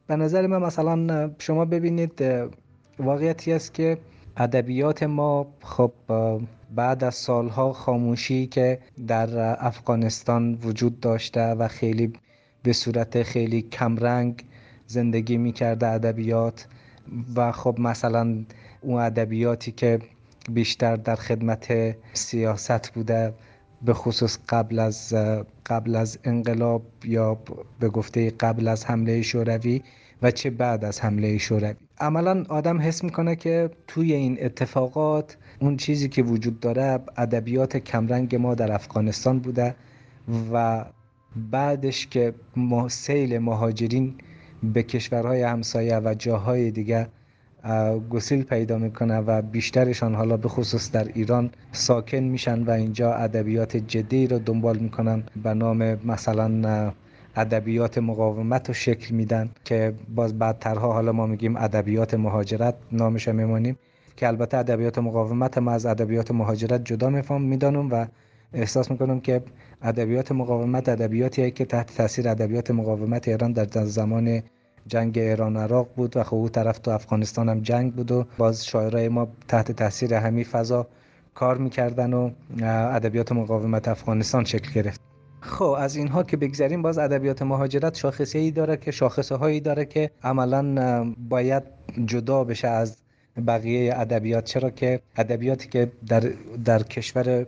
به 0.07 0.17
نظر 0.17 0.47
من 0.47 0.59
مثلا 0.59 1.31
شما 1.39 1.65
ببینید 1.65 2.25
واقعیتی 2.99 3.53
است 3.53 3.75
که 3.75 3.99
ادبیات 4.37 5.03
ما 5.03 5.47
خب 5.63 5.93
بعد 6.75 7.05
از 7.05 7.15
سالها 7.15 7.73
خاموشی 7.73 8.47
که 8.47 8.79
در 9.07 9.57
افغانستان 9.67 10.55
وجود 10.55 11.01
داشته 11.01 11.41
و 11.41 11.69
خیلی 11.69 12.13
به 12.63 12.73
صورت 12.73 13.23
خیلی 13.23 13.63
کمرنگ 13.63 14.45
زندگی 14.87 15.37
می‌کرده 15.37 15.87
ادبیات 15.87 16.67
و 17.37 17.53
خب 17.53 17.77
مثلا 17.79 18.45
اون 18.83 19.01
ادبیاتی 19.01 19.73
که 19.73 19.99
بیشتر 20.51 20.97
در 20.97 21.17
خدمت 21.17 21.97
سیاست 22.13 22.93
بوده 22.95 23.35
به 23.83 23.95
خصوص 23.95 24.39
قبل 24.49 24.79
از 24.79 25.15
قبل 25.67 25.97
از 25.97 26.19
انقلاب 26.25 26.83
یا 27.05 27.39
به 27.81 27.89
گفته 27.89 28.31
قبل 28.31 28.69
از 28.69 28.85
حمله 28.85 29.23
شوروی 29.23 29.83
و 30.23 30.31
چه 30.31 30.51
بعد 30.51 30.85
از 30.85 31.01
حمله 31.01 31.39
شوروی. 31.39 31.75
عملا 32.01 32.45
آدم 32.49 32.81
حس 32.81 33.05
می‌کنه 33.05 33.37
که 33.37 33.71
توی 33.87 34.13
این 34.13 34.39
اتفاقات 34.41 35.37
اون 35.61 35.77
چیزی 35.77 36.09
که 36.09 36.23
وجود 36.23 36.61
داره 36.61 37.01
ادبیات 37.17 37.77
کمرنگ 37.77 38.37
ما 38.37 38.55
در 38.55 38.73
افغانستان 38.73 39.39
بوده 39.39 39.75
و 40.53 40.85
بعدش 41.37 42.07
که 42.07 42.35
سیل 42.89 43.39
مهاجرین 43.39 44.15
به 44.63 44.83
کشورهای 44.83 45.43
همسایه 45.43 45.99
و 45.99 46.15
جاهای 46.19 46.71
دیگه 46.71 47.09
گسیل 48.11 48.43
پیدا 48.43 48.79
می‌کنه 48.79 49.19
و 49.19 49.43
بیشترشان 49.43 50.15
حالا 50.15 50.37
به 50.37 50.49
خصوص 50.49 50.91
در 50.91 51.09
ایران 51.15 51.51
ساکن 51.73 52.19
میشن 52.19 52.63
و 52.63 52.71
اینجا 52.71 53.15
ادبیات 53.15 53.77
جدی 53.77 54.27
رو 54.27 54.39
دنبال 54.39 54.79
می‌کنن 54.79 55.23
به 55.43 55.55
نام 55.55 55.79
مثلا 56.07 56.93
ادبیات 57.37 57.99
مقاومت 57.99 58.69
رو 58.69 58.75
شکل 58.75 59.15
میدن 59.15 59.51
که 59.65 59.95
باز 60.15 60.39
بعدترها 60.39 60.93
حالا 60.93 61.13
ما 61.13 61.27
میگیم 61.27 61.57
ادبیات 61.57 62.15
مهاجرت 62.15 62.75
نامش 62.93 63.29
میمونیم 63.29 63.79
که 64.17 64.27
البته 64.27 64.57
ادبیات 64.57 64.99
مقاومت 64.99 65.59
ما 65.59 65.71
از 65.71 65.87
ادبیات 65.87 66.31
مهاجرت 66.31 66.85
جدا 66.85 67.11
میفهم 67.11 67.43
می‌دانم 67.43 67.91
و 67.91 68.07
احساس 68.53 68.91
می‌کنم 68.91 69.21
که 69.21 69.43
ادبیات 69.83 70.33
مقاومت 70.33 70.89
ادبیاتی 70.89 71.51
که 71.51 71.65
تحت 71.65 71.97
تاثیر 71.97 72.29
ادبیات 72.29 72.71
مقاومت 72.71 73.29
ایران 73.29 73.53
در 73.53 73.85
زمان 73.85 74.43
جنگ 74.87 75.19
ایران 75.19 75.57
عراق 75.57 75.89
بود 75.97 76.17
و 76.17 76.23
خب 76.23 76.35
او 76.35 76.49
طرف 76.49 76.79
تو 76.79 76.91
افغانستان 76.91 77.49
هم 77.49 77.61
جنگ 77.61 77.95
بود 77.95 78.13
و 78.13 78.27
باز 78.39 78.67
شاعرای 78.67 79.09
ما 79.09 79.29
تحت 79.49 79.73
تاثیر 79.73 80.15
همین 80.15 80.45
فضا 80.45 80.87
کار 81.35 81.59
می‌کردن 81.59 82.13
و 82.13 82.31
ادبیات 82.63 83.33
مقاومت 83.33 83.89
افغانستان 83.89 84.45
شکل 84.45 84.73
گرفت. 84.73 85.01
خب 85.41 85.65
از 85.79 85.97
اینها 85.97 86.23
که 86.23 86.37
بگذریم 86.37 86.83
باز 86.83 86.99
ادبیات 86.99 87.43
مهاجرت 87.43 87.97
شاخصه 87.97 88.39
ای 88.39 88.51
داره 88.51 88.77
که 88.77 88.91
شاخصه 88.91 89.37
هایی 89.37 89.61
داره 89.61 89.85
که 89.85 90.11
عملا 90.23 91.15
باید 91.29 91.63
جدا 92.05 92.45
بشه 92.45 92.69
از 92.69 92.97
بقیه 93.47 93.95
ادبیات. 93.97 94.45
چرا 94.45 94.71
که 94.71 95.01
ادبیاتی 95.17 95.69
که 95.69 95.93
در, 96.09 96.21
در 96.65 96.83
کشور 96.83 97.47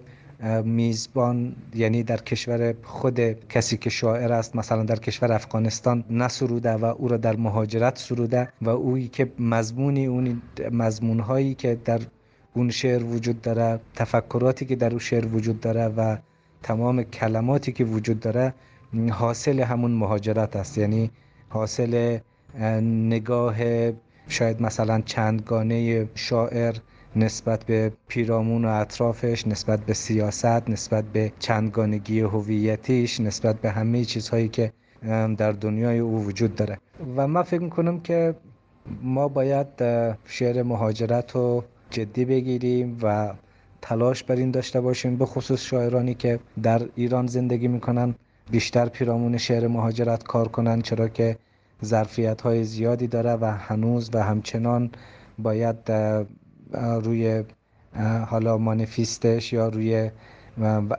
میزبان 0.64 1.56
یعنی 1.74 2.02
در 2.02 2.16
کشور 2.16 2.74
خود 2.82 3.20
کسی 3.48 3.76
که 3.76 3.90
شاعر 3.90 4.32
است 4.32 4.56
مثلا 4.56 4.82
در 4.82 4.96
کشور 4.96 5.32
افغانستان 5.32 6.04
نسروده 6.10 6.72
و 6.72 6.84
او 6.84 7.08
را 7.08 7.16
در 7.16 7.36
مهاجرت 7.36 7.98
سروده 7.98 8.48
و 8.62 8.68
اویی 8.68 9.08
که 9.08 9.32
مضمونی 9.38 10.06
اون 10.06 10.42
مضمون 10.72 11.20
هایی 11.20 11.54
که 11.54 11.78
در 11.84 12.00
اون 12.54 12.70
شعر 12.70 13.04
وجود 13.04 13.40
داره 13.40 13.80
تفکراتی 13.94 14.66
که 14.66 14.76
در 14.76 14.90
اون 14.90 14.98
شعر 14.98 15.26
وجود 15.26 15.60
داره 15.60 15.88
و 15.88 16.16
تمام 16.62 17.02
کلماتی 17.02 17.72
که 17.72 17.84
وجود 17.84 18.20
داره 18.20 18.54
حاصل 19.10 19.60
همون 19.60 19.90
مهاجرت 19.90 20.56
است. 20.56 20.78
یعنی 20.78 21.10
حاصل 21.48 22.18
نگاه 22.82 23.56
شاید 24.28 24.62
مثلا 24.62 25.00
چندگانه 25.00 26.08
شاعر 26.14 26.74
نسبت 27.16 27.64
به 27.64 27.92
پیرامون 28.09 28.64
و 28.64 28.68
اطرافش 28.68 29.47
نسبت 29.47 29.80
به 29.80 29.94
سیاست 29.94 30.71
نسبت 30.71 31.04
به 31.04 31.33
چندگانگی 31.38 32.21
هویتیش 32.21 33.21
نسبت 33.21 33.61
به 33.61 33.71
همه 33.71 34.04
چیزهایی 34.04 34.49
که 34.49 34.73
در 35.37 35.52
دنیای 35.52 35.99
او 35.99 36.25
وجود 36.25 36.54
داره. 36.54 36.78
و 37.16 37.28
من 37.28 37.42
فکر 37.42 37.61
می‌کنم 37.62 38.00
که 38.00 38.35
ما 39.02 39.28
باید 39.28 39.66
شعر 40.25 40.62
مهاجرت 40.62 41.33
رو 41.33 41.64
جدی 41.90 42.25
بگیریم 42.25 42.99
و 43.02 43.35
تلاش 43.83 44.23
بر 44.23 44.37
این 44.37 44.50
داشته 44.50 44.80
باشیم 44.80 45.16
به 45.16 45.26
خصوص 45.26 45.64
شاعرانی 45.64 46.14
که 46.14 46.38
در 46.62 46.83
ایران 46.94 47.26
زندگی 47.26 47.68
می‌کنن 47.68 48.14
بیشتر 48.50 48.88
پیرامون 48.88 49.37
شعر 49.37 49.68
مهاجرت 49.68 50.23
کار 50.23 50.49
کنن 50.49 50.83
چرا 50.83 51.09
که 51.09 51.37
ظرفیت 51.85 52.40
های 52.40 52.64
زیادی 52.64 53.06
داره 53.06 53.33
و 53.33 53.44
هنوز 53.44 54.11
و 54.14 54.23
همچنان 54.23 54.90
باید 55.38 55.76
روی 57.02 57.44
حالا 58.28 58.59
مانیفیستش 58.59 59.52
یا 59.52 59.68
روی 59.68 60.11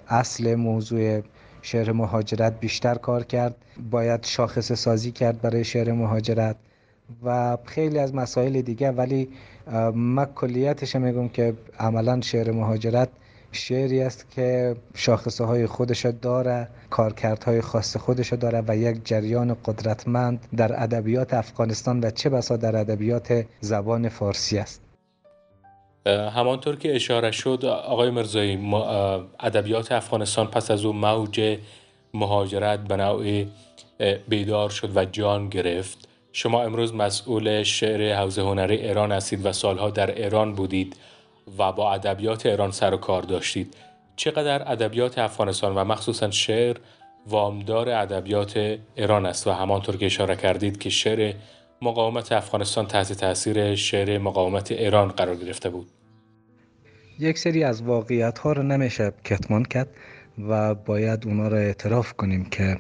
اصل 0.08 0.56
موضوع 0.56 1.22
شعر 1.62 1.92
مهاجرت 1.92 2.60
بیشتر 2.60 2.96
کار 2.96 3.24
کرد. 3.24 3.56
باید 3.92 4.26
شاخص 4.26 4.74
سازی 4.74 5.12
کرد 5.12 5.42
برای 5.42 5.64
شعر 5.64 5.92
مهاجرت 5.92 6.56
و 7.24 7.58
خیلی 7.66 8.00
از 8.00 8.16
مسائل 8.16 8.62
دیگه 8.62 8.92
ولی 8.92 9.30
من 9.94 10.26
کلیتش 10.26 10.96
میگم 10.96 11.30
که 11.30 11.54
عملا 11.80 12.22
شعر 12.22 12.52
مهاجرت 12.52 13.10
شعری 13.52 14.02
است 14.02 14.30
که 14.30 14.76
شاخصه 14.94 15.44
های 15.44 15.68
خودش 15.68 16.06
داره 16.06 16.68
کارکردهای 16.90 17.62
خاص 17.62 17.98
خودش 17.98 18.34
داره 18.34 18.64
و 18.68 18.78
یک 18.78 19.06
جریان 19.06 19.58
قدرتمند 19.66 20.48
در 20.58 20.84
ادبیات 20.84 21.34
افغانستان 21.34 22.00
و 22.00 22.10
چه 22.12 22.30
بسا 22.30 22.58
در 22.58 22.76
ادبیات 22.76 23.46
زبان 23.62 24.10
فارسی 24.10 24.58
است. 24.58 24.85
همانطور 26.08 26.76
که 26.76 26.96
اشاره 26.96 27.32
شد 27.32 27.66
آقای 27.66 28.10
مرزایی 28.10 28.56
ادبیات 29.40 29.92
افغانستان 29.92 30.48
پس 30.48 30.72
از 30.72 30.86
اون 30.86 30.96
موج 30.96 31.58
مهاجرت 32.14 32.80
به 32.80 32.96
نوعی 32.96 33.48
بیدار 34.28 34.70
شد 34.70 34.98
و 34.98 35.06
جان 35.06 35.50
گرفت. 35.50 36.08
شما 36.34 36.64
امروز 36.64 36.94
مسئول 36.94 37.64
شعر 37.64 38.16
حوزه 38.16 38.42
هنری 38.42 38.76
ایران 38.76 39.12
هستید 39.12 39.46
و 39.46 39.52
سالها 39.52 39.90
در 39.90 40.12
ایران 40.12 40.54
بودید 40.54 40.96
و 41.58 41.72
با 41.72 41.94
ادبیات 41.94 42.46
ایران 42.46 42.72
سر 42.72 42.94
و 42.94 42.98
کار 42.98 43.22
داشتید. 43.22 43.76
چقدر 44.16 44.72
ادبیات 44.72 45.20
افغانستان 45.20 45.76
و 45.76 45.84
مخصوصا 45.84 46.32
شعر 46.32 46.78
وامدار 47.28 47.90
ادبیات 47.90 48.78
ایران 48.96 49.26
است 49.26 49.48
و 49.48 49.52
همانطور 49.52 49.98
که 49.98 50.06
اشاره 50.06 50.36
کردید 50.36 50.80
که 50.80 50.90
شعر 50.90 51.34
مقاومت 51.82 52.32
افغانستان 52.32 52.88
تحت 52.88 53.14
تاثیر 53.14 53.76
شعر 53.76 54.18
مقاومت 54.18 54.72
ایران 54.72 55.08
قرار 55.08 55.36
گرفته 55.36 55.70
بود. 55.70 55.88
یک 57.20 57.38
سری 57.38 57.64
از 57.64 57.82
واقعیت 57.82 58.40
ها 58.40 58.52
رو 58.54 58.64
نمیشه 58.64 59.12
کتمان 59.24 59.64
کرد 59.64 59.90
و 60.48 60.76
باید 60.76 61.28
اونا 61.28 61.48
رو 61.48 61.56
اعتراف 61.56 62.14
کنیم 62.14 62.46
که 62.46 62.80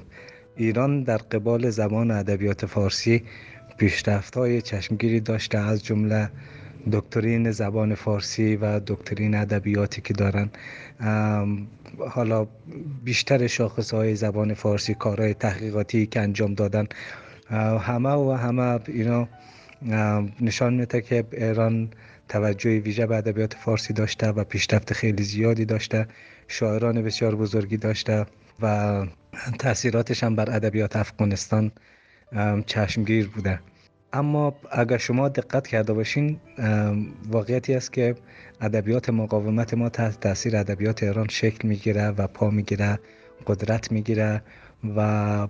ایران 0.55 1.03
در 1.03 1.17
قبال 1.17 1.69
زبان 1.69 2.11
ادبیات 2.11 2.65
فارسی 2.65 3.23
پیشرفت 3.77 4.37
های 4.37 4.61
چشمگیری 4.61 5.19
داشته 5.19 5.57
از 5.57 5.85
جمله 5.85 6.29
دکترین 6.91 7.51
زبان 7.51 7.95
فارسی 7.95 8.55
و 8.55 8.79
دکترین 8.79 9.35
ادبیاتی 9.35 10.01
که 10.01 10.13
دارن. 10.13 10.49
حالا 12.09 12.47
بیشتر 13.03 13.47
شاخص 13.47 13.93
های 13.93 14.15
زبان 14.15 14.53
فارسی 14.53 14.93
کارهای 14.93 15.33
تحقیقاتی 15.33 16.07
که 16.07 16.21
انجام 16.21 16.53
دادن 16.53 16.87
همه 17.49 18.09
و 18.09 18.31
همه 18.31 18.79
اینا 18.87 19.27
نشان 20.41 20.73
میده 20.73 21.01
که 21.01 21.25
ایران 21.31 21.89
توجه 22.29 22.79
ویژه 22.79 23.05
به 23.05 23.15
ادبیات 23.15 23.53
فارسی 23.53 23.93
داشته 23.93 24.27
و 24.27 24.43
پیشرفت 24.43 24.93
خیلی 24.93 25.23
زیادی 25.23 25.65
داشته 25.65 26.07
شاعران 26.47 27.01
بسیار 27.01 27.35
بزرگی 27.35 27.77
داشته 27.77 28.25
و 28.61 29.05
تاثیراتش 29.59 30.23
هم 30.23 30.35
بر 30.35 30.55
ادبیات 30.55 30.95
افغانستان 30.95 31.71
چشمگیر 32.65 33.29
بوده. 33.29 33.59
اما 34.13 34.55
اگر 34.71 34.97
شما 34.97 35.29
دقت 35.29 35.67
کرده 35.67 35.93
باشین 35.93 36.39
واقعیتی 37.31 37.73
است 37.73 37.93
که 37.93 38.15
ادبیات 38.61 39.09
مقاومت 39.09 39.73
ما 39.73 39.89
تحت 39.89 40.19
تاثیر 40.19 40.57
ادبیات 40.57 41.03
ایران 41.03 41.27
شکل 41.27 41.67
می‌گیره 41.67 42.07
و 42.07 42.27
پا 42.27 42.49
می‌گیره 42.49 42.99
قدرت 43.47 43.91
می‌گیره 43.91 44.41
و 44.95 45.47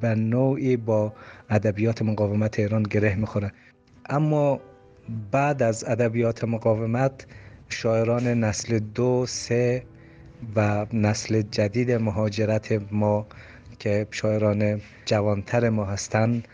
به 0.00 0.14
نوعی 0.14 0.76
با 0.76 1.12
ادبیات 1.50 2.02
مقاومت 2.02 2.58
ایران 2.58 2.82
گره 2.82 3.14
می‌خوره. 3.14 3.52
اما 4.08 4.60
بعد 5.30 5.62
از 5.62 5.84
ادبیات 5.84 6.44
مقاومت 6.44 7.26
شاعران 7.68 8.26
نسل 8.26 8.78
دو 8.78 9.26
سه 9.28 9.82
و 10.56 10.86
نسل 10.92 11.42
جدید 11.42 11.92
مهاجرت 11.92 12.82
ما 12.92 13.26
که 13.78 14.06
شاعران 14.10 14.80
جوانتر 15.04 15.68
ما 15.68 15.84
هستند 15.84 16.48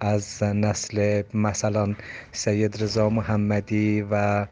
از 0.00 0.42
نسل 0.42 1.22
مثلا 1.34 1.94
سید 2.32 2.82
رضا 2.82 3.10
محمدی 3.10 4.06
و 4.10 4.46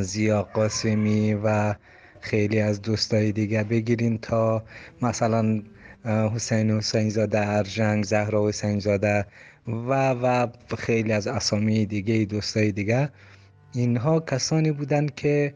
زیا 0.00 0.42
قاسمی 0.42 1.34
و 1.34 1.74
خیلی 2.20 2.60
از 2.60 2.82
دوستای 2.82 3.32
دیگه 3.32 3.64
بگیرین 3.64 4.18
تا 4.18 4.62
مثلا 5.02 5.62
حسین 6.04 6.70
حسین 6.70 7.08
زاده 7.08 7.48
ارجنگ 7.48 8.04
زهرا 8.04 8.48
حسین 8.48 8.78
زاده 8.78 9.26
و 9.66 10.10
و 10.10 10.46
خیلی 10.78 11.12
از 11.12 11.26
اسامی 11.26 11.86
دیگه 11.86 12.24
دوستای 12.24 12.72
دیگه. 12.72 13.08
اینها 13.72 14.20
کسانی 14.20 14.72
بودند 14.72 15.14
که 15.14 15.54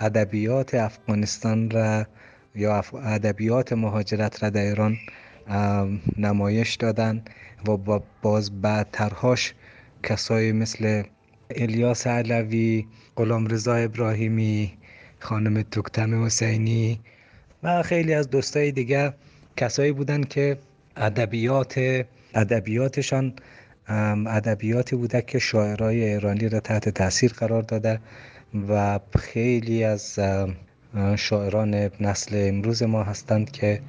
ادبیات 0.00 0.74
افغانستان 0.74 1.70
را 1.70 2.06
یا 2.54 2.84
ادبیات 2.94 3.72
مهاجرت 3.72 4.42
را 4.42 4.50
در 4.50 4.62
ایران 4.62 4.96
نمایش 6.18 6.74
دادن 6.74 7.22
و 7.68 7.76
با 7.76 8.02
باز 8.22 8.60
بعدترهاش 8.62 9.54
کسایی 10.02 10.52
مثل 10.52 11.02
الیاس 11.50 12.06
علوی 12.06 12.86
غلام 13.16 13.46
رضا 13.46 13.74
ابراهیمی 13.74 14.78
خانم 15.18 15.62
دکتم 15.72 16.24
حسینی 16.24 17.00
و 17.62 17.82
خیلی 17.82 18.14
از 18.14 18.30
دوستای 18.30 18.72
دیگه 18.72 19.14
کسایی 19.56 19.92
بودن 19.92 20.22
که 20.22 20.58
ادبیات 20.96 22.04
ادبیاتشان 22.34 23.32
ادبیاتی 24.26 24.96
بوده 24.96 25.22
که 25.22 25.38
شاعرای 25.38 26.04
ایرانی 26.04 26.48
را 26.48 26.60
تحت 26.60 26.88
تاثیر 26.88 27.32
قرار 27.32 27.62
داده 27.62 28.00
و 28.68 29.00
خیلی 29.18 29.84
از 29.84 30.18
شاعران 31.16 31.90
نسل 32.00 32.48
امروز 32.48 32.82
ما 32.82 33.02
هستند 33.02 33.50
که 33.50 33.80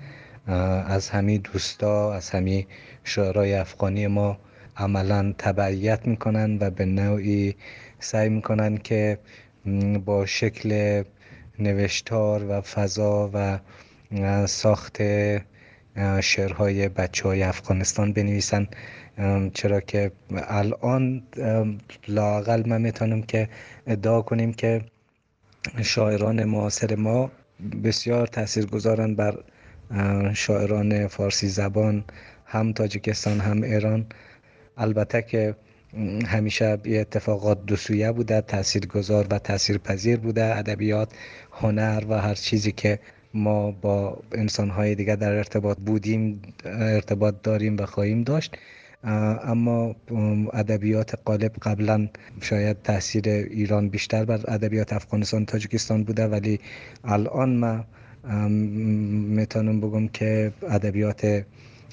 از 0.87 1.09
همین 1.09 1.41
دوستا 1.53 2.13
از 2.13 2.29
همین 2.29 2.65
شاعرای 3.03 3.53
افغانی 3.53 4.07
ما 4.07 4.37
عملا 4.77 5.33
تبعیت 5.37 6.07
می‌کنن 6.07 6.57
و 6.61 6.69
به 6.69 6.85
نوعی 6.85 7.55
سعی 7.99 8.29
می‌کنن 8.29 8.77
که 8.77 9.17
با 10.05 10.25
شکل 10.25 11.03
نوشتار 11.59 12.45
و 12.49 12.61
فضا 12.61 13.29
و 13.33 13.59
ساخت 14.47 14.97
شعرهای 16.21 16.89
بچه 16.89 17.23
های 17.23 17.43
افغانستان 17.43 18.13
بنویسن 18.13 18.67
چرا 19.53 19.79
که 19.79 20.11
الان 20.31 21.23
لاقل 22.07 22.63
من 22.69 22.81
می‌تونم 22.81 23.21
که 23.21 23.49
ادعا 23.87 24.21
کنیم 24.21 24.53
که 24.53 24.81
شاعران 25.81 26.43
معاصر 26.43 26.95
ما 26.95 27.31
بسیار 27.83 28.27
تأثیر 28.27 28.65
گذارن 28.65 29.15
بر 29.15 29.43
شاعران 30.33 31.07
فارسی 31.07 31.47
زبان 31.47 32.03
هم 32.45 32.73
تاجیکستان 32.73 33.39
هم 33.39 33.63
ایران. 33.63 34.05
البته 34.77 35.21
که 35.21 35.55
همیشه 36.27 36.77
اتفاقات 36.85 37.65
دو 37.65 37.75
سویه 37.75 38.11
بوده 38.11 38.43
گذار 38.93 39.27
و 39.31 39.39
تاثیر 39.39 39.77
پذیر 39.77 40.17
بوده 40.17 40.57
ادبیات 40.57 41.13
هنر 41.51 42.03
و 42.09 42.21
هر 42.21 42.35
چیزی 42.35 42.71
که 42.71 42.99
ما 43.33 43.71
با 43.71 44.23
انسانهای 44.31 44.95
دیگه 44.95 45.15
در 45.15 45.31
ارتباط 45.31 45.77
بودیم 45.77 46.41
ارتباط 46.65 47.35
داریم 47.43 47.77
و 47.79 47.85
خواهیم 47.85 48.23
داشت. 48.23 48.57
اما 49.03 49.95
ادبیات 50.53 51.15
قالب 51.25 51.51
قبلا 51.61 52.07
شاید 52.41 52.77
تاثیر 52.83 53.29
ایران 53.29 53.89
بیشتر 53.89 54.25
بر 54.25 54.39
ادبیات 54.47 54.93
افغانستان 54.93 55.45
تاجیکستان 55.45 56.03
بوده. 56.03 56.27
ولی 56.27 56.59
الان 57.03 57.55
ما 57.57 57.85
می‌تونم 59.37 59.81
بگم 59.81 60.07
که 60.07 60.51
ادبیات 60.69 61.45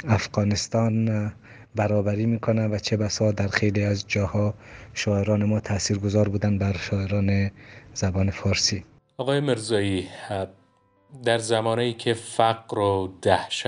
افغانستان 0.09 1.33
برابری 1.77 2.27
می‌کنه 2.27 2.67
و 2.67 2.79
چه 2.79 2.97
بسا 2.97 3.33
در 3.33 3.49
خیلی 3.49 3.83
از 3.83 4.05
جاها 4.09 4.55
شاعران 4.95 5.45
ما 5.45 5.61
تاثیرگذار 5.61 6.29
بودن 6.29 6.59
بر 6.59 6.77
شاعران 6.77 7.51
زبان 7.95 8.31
فارسی. 8.31 8.85
آقای 9.17 9.41
مرزایی 9.41 10.07
در 11.25 11.39
زمانی 11.39 11.93
که 11.93 12.15
فقر 12.15 12.79
و 12.79 13.15
دهشت 13.23 13.67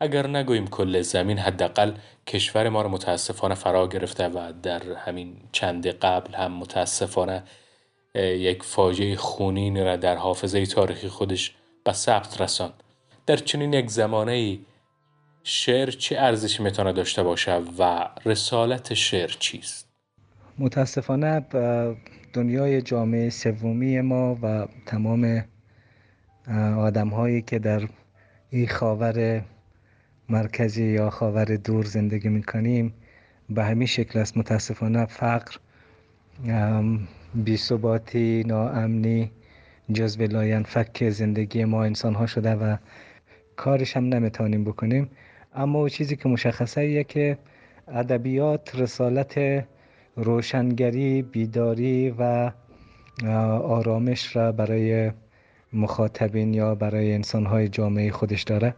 اگر 0.00 0.26
نگوییم 0.26 0.66
کل 0.66 1.00
زمین 1.00 1.38
حداقل 1.38 1.92
کشور 2.26 2.68
ما 2.68 2.82
رو 2.82 2.88
متاسفانه 2.88 3.54
فرا 3.54 3.88
گرفته 3.88 4.28
و 4.28 4.52
در 4.62 4.82
همین 4.92 5.36
چند 5.52 5.86
قبل 5.86 6.34
هم 6.34 6.52
متاسفانه 6.52 7.42
یک 8.14 8.62
فاجعه 8.62 9.16
خونین 9.16 9.84
را 9.84 9.96
در 9.96 10.16
حافظه 10.16 10.66
تاریخی 10.66 11.08
خودش 11.08 11.54
به 11.84 11.92
ثبت 11.92 12.40
رساند. 12.40 12.82
در 13.26 13.36
چنین 13.36 13.72
یک 13.72 13.90
زمانه 13.90 14.58
شعر 15.42 15.90
چه 15.90 16.16
ارزشی 16.18 16.62
می‌تونه 16.62 16.92
داشته 16.92 17.22
باشه 17.22 17.62
و 17.78 18.08
رسالت 18.24 18.94
شعر 18.94 19.36
چیست؟ 19.38 19.88
متاسفانه 20.58 21.46
دنیای 22.32 22.82
جامعه 22.82 23.30
سومی 23.30 24.00
ما 24.00 24.38
و 24.42 24.66
تمام 24.86 25.44
آدم 26.78 27.08
هایی 27.08 27.42
که 27.42 27.58
در 27.58 27.88
این 28.50 28.68
خاور 28.68 29.42
مرکزی 30.28 30.84
یا 30.84 31.10
خاور 31.10 31.44
دور 31.44 31.84
زندگی 31.84 32.28
می‌کنیم 32.28 32.94
به 33.50 33.64
همین 33.64 33.86
شکل 33.86 34.18
است. 34.18 34.36
متاسفانه 34.36 35.06
فقر 35.06 35.56
بیثباتی 37.34 38.44
ناامنی 38.46 39.30
جزو 39.92 40.22
لاینفک 40.22 41.10
زندگی 41.10 41.64
ما 41.64 41.84
انسان 41.84 42.14
ها 42.14 42.26
شده 42.26 42.54
و 42.54 42.76
کارش 43.56 43.96
هم 43.96 44.04
نمی‌تونیم 44.04 44.64
بکنیم. 44.64 45.10
اما 45.54 45.88
چیزی 45.88 46.16
که 46.16 46.28
مشخصه 46.28 46.80
ایه 46.80 47.04
که 47.04 47.38
ادبیات 47.88 48.74
رسالت 48.74 49.64
روشنگری 50.16 51.22
بیداری 51.22 52.14
و 52.18 52.50
آرامش 53.62 54.36
را 54.36 54.52
برای 54.52 55.10
مخاطبین 55.72 56.54
یا 56.54 56.74
برای 56.74 57.14
انسانهای 57.14 57.68
جامعه 57.68 58.10
خودش 58.10 58.42
داره. 58.42 58.74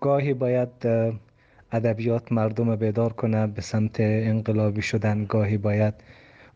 گاهی 0.00 0.34
باید 0.34 0.68
ادبیات 1.72 2.32
مردم 2.32 2.76
بیدار 2.76 3.12
کنه 3.12 3.46
به 3.46 3.62
سمت 3.62 3.96
انقلابی 4.00 4.82
شدن. 4.82 5.24
گاهی 5.24 5.56
باید 5.56 5.94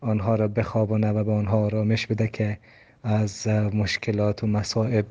آنها 0.01 0.35
را 0.35 0.47
بخوابانه 0.47 1.11
و 1.11 1.23
به 1.23 1.31
آنها 1.31 1.57
آرامش 1.57 2.07
بده 2.07 2.27
که 2.27 2.57
از 3.03 3.47
مشکلات 3.47 4.43
و 4.43 4.47
مصائب 4.47 5.05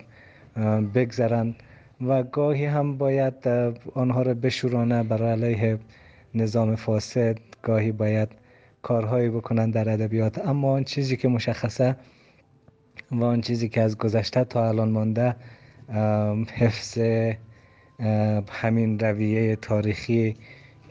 بگذرند 0.94 1.54
و 2.00 2.22
گاهی 2.22 2.64
هم 2.64 2.98
باید 2.98 3.48
آنها 3.94 4.22
را 4.22 4.34
بشورانه 4.34 5.02
برای 5.02 5.30
علیه 5.30 5.78
نظام 6.34 6.76
فاسد. 6.76 7.38
گاهی 7.62 7.92
باید 7.92 8.28
کارهایی 8.82 9.28
بکنن 9.28 9.70
در 9.70 9.88
ادبیات. 9.88 10.46
اما 10.46 10.72
آن 10.72 10.84
چیزی 10.84 11.16
که 11.16 11.28
مشخصه 11.28 11.96
و 13.12 13.24
آن 13.24 13.40
چیزی 13.40 13.68
که 13.68 13.80
از 13.82 13.98
گذشته 13.98 14.44
تا 14.44 14.68
الان 14.68 14.90
مانده 14.90 15.36
حفظ 16.54 16.98
همین 18.50 18.98
رویه 18.98 19.56
تاریخی 19.56 20.36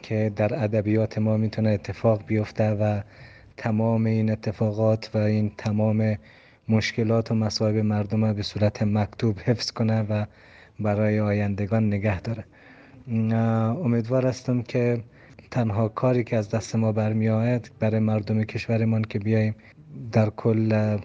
که 0.02 0.32
در 0.36 0.64
ادبیات 0.64 1.18
ما 1.18 1.36
می‌تونه 1.36 1.70
اتفاق 1.70 2.26
بیفته 2.26 2.70
و 2.70 3.00
تمام 3.56 4.06
این 4.06 4.30
اتفاقات 4.30 5.10
و 5.14 5.18
این 5.18 5.52
تمام 5.58 6.18
مشکلات 6.68 7.30
و 7.30 7.34
مصائب 7.34 7.76
مردم 7.76 8.32
به 8.32 8.42
صورت 8.42 8.82
مکتوب 8.82 9.38
حفظ 9.38 9.70
کنه 9.70 10.02
و 10.02 10.26
برای 10.80 11.20
آیندگان 11.20 11.86
نگه 11.86 12.20
داره. 12.20 12.44
امیدوار 13.84 14.26
هستم 14.26 14.62
که 14.62 15.02
تنها 15.50 15.88
کاری 15.88 16.24
که 16.24 16.36
از 16.36 16.50
دست 16.50 16.76
ما 16.76 16.92
برمیآید 16.92 17.70
برای 17.78 18.00
مردم 18.00 18.44
کشورمان 18.44 19.02
که 19.02 19.18
بیاییم 19.18 19.54
در 20.12 20.30
کل 20.30 20.98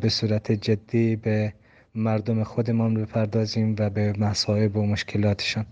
به 0.00 0.08
صورت 0.08 0.52
جدی 0.52 1.16
به 1.16 1.52
مردم 1.94 2.44
خودمان 2.44 2.94
بپردازیم 2.94 3.76
و 3.78 3.90
به 3.90 4.12
مصائب 4.18 4.76
و 4.76 4.86
مشکلاتشان 4.86 5.66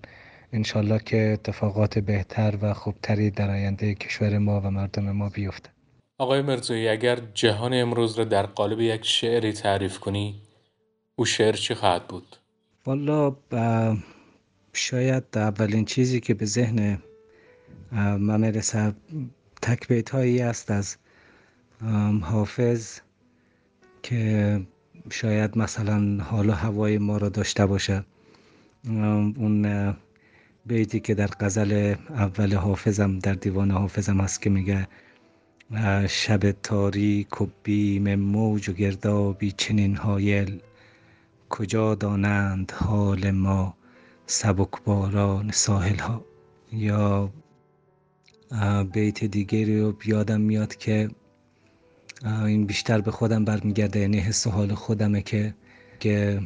انشالله 0.53 0.99
که 0.99 1.31
اتفاقات 1.33 1.99
بهتر 1.99 2.59
و 2.63 2.75
خوبتری 2.75 3.31
در 3.31 3.51
آینده 3.51 3.95
کشور 3.95 4.39
ما 4.39 4.61
و 4.61 4.71
مردم 4.71 5.11
ما 5.11 5.29
بیفته 5.29 5.71
آقای 6.19 6.43
مرزوی 6.43 6.89
اگر 6.89 7.19
جهان 7.35 7.75
امروز 7.75 8.19
را 8.19 8.25
در 8.25 8.47
قالب 8.47 8.81
یک 8.81 9.05
شعری 9.05 9.53
تعریف 9.53 9.99
کنی 9.99 10.43
او 11.17 11.25
شعر 11.25 11.53
چی 11.53 11.75
خواهد 11.75 12.09
بود؟ 12.09 12.37
والا 12.87 13.37
شاید 14.73 15.25
اولین 15.35 15.85
چیزی 15.85 16.21
که 16.21 16.35
به 16.35 16.47
ذهن 16.47 16.99
من 17.93 18.41
می‌رسه 18.41 18.95
تک 19.63 19.89
بیت 19.89 20.11
هایی 20.11 20.41
است 20.41 20.71
از 20.71 20.97
حافظ 22.23 23.01
که 24.09 24.61
شاید 25.11 25.59
مثلا 25.59 26.23
حال 26.23 26.51
و 26.51 26.53
هوای 26.53 26.99
ما 26.99 27.17
را 27.17 27.29
داشته 27.29 27.67
باشه. 27.67 28.05
اون 28.87 29.95
بیتی 30.67 31.01
که 31.01 31.15
در 31.15 31.27
غزل 31.41 31.95
اول 32.11 32.55
حافظم 32.55 33.19
در 33.19 33.33
دیوان 33.33 33.71
حافظم 33.71 34.21
هست 34.21 34.43
که 34.43 34.51
میگه 34.51 34.89
شب 36.09 36.51
تاریک 36.51 37.41
و 37.41 37.47
بیم 37.63 38.15
موج 38.15 38.69
و 38.69 38.73
گردابی 38.73 39.53
چنین 39.53 39.97
هایل. 39.97 40.61
کجا 41.49 41.95
دانند 41.95 42.73
حال 42.73 43.31
ما 43.31 43.75
سبکباران 44.27 45.51
ساحل 45.51 45.99
ها 45.99 46.25
یا 46.73 47.33
بیت 48.93 49.25
دیگری 49.25 49.81
رو 49.81 49.93
بیادم 49.93 50.41
میاد 50.41 50.77
که 50.77 51.11
این 52.25 52.67
بیشتر 52.67 53.01
به 53.01 53.11
خودم 53.11 53.45
برمیگرده 53.45 54.01
یعنی 54.01 54.19
حس 54.19 54.47
حال 54.47 54.75
خودمه 54.75 55.23
که 55.23 55.55
که 56.01 56.41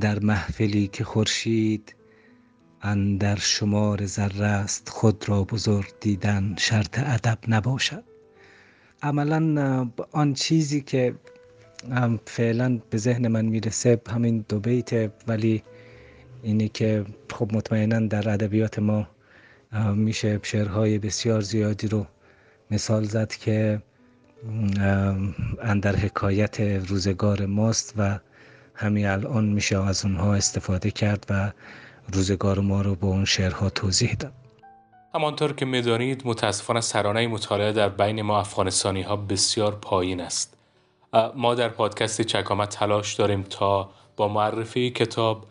در 0.00 0.18
محفلی 0.18 0.86
که 0.88 1.04
خورشید 1.04 1.94
اندر 2.82 3.36
شمار 3.36 4.06
ذره 4.06 4.46
است 4.46 4.88
خود 4.88 5.28
را 5.28 5.44
بزرگ 5.44 5.92
دیدن 6.00 6.54
شرط 6.58 6.98
ادب 6.98 7.38
نباشد. 7.48 8.04
عملا 9.02 9.90
آن 10.12 10.34
چیزی 10.34 10.80
که 10.80 11.14
فعلا 12.26 12.80
به 12.90 12.98
ذهن 12.98 13.28
من 13.28 13.44
می‌رسه 13.44 14.00
همین 14.10 14.44
دو 14.48 14.60
بیت 14.60 15.12
ولی 15.28 15.62
اینی 16.42 16.68
که 16.68 17.04
خب 17.32 17.54
مطمئنا 17.54 18.00
در 18.00 18.28
ادبیات 18.28 18.78
ما 18.78 19.08
میشه 19.94 20.40
شعرهای 20.42 20.98
بسیار 20.98 21.40
زیادی 21.40 21.88
رو 21.88 22.06
مثال 22.70 23.04
زد 23.04 23.32
که 23.32 23.82
اندر 25.62 25.96
حکایت 25.96 26.60
روزگار 26.60 27.46
ماست 27.46 27.94
و 27.96 28.18
همین 28.74 29.06
الان 29.06 29.44
میشه 29.44 29.80
از 29.80 30.04
اونها 30.04 30.34
استفاده 30.34 30.90
کرد 30.90 31.26
و 31.30 31.52
روزگار 32.12 32.60
ما 32.60 32.82
رو 32.82 32.94
به 32.94 33.06
اون 33.06 33.24
شعرها 33.24 33.70
توضیح 33.70 34.14
داد. 34.14 34.32
همانطور 35.14 35.52
که 35.52 35.64
می‌دانید 35.64 36.22
متاسفانه 36.24 36.80
سرانه 36.80 37.26
مطالعه 37.26 37.72
در 37.72 37.88
بین 37.88 38.22
ما 38.22 38.40
افغانستانی 38.40 39.02
ها 39.02 39.16
بسیار 39.16 39.78
پایین 39.82 40.20
است. 40.20 40.58
ما 41.36 41.54
در 41.54 41.68
پادکست 41.68 42.22
چکامت 42.22 42.68
تلاش 42.68 43.14
داریم 43.14 43.42
تا 43.42 43.90
با 44.16 44.28
معرفی 44.28 44.90
کتاب 44.90 45.46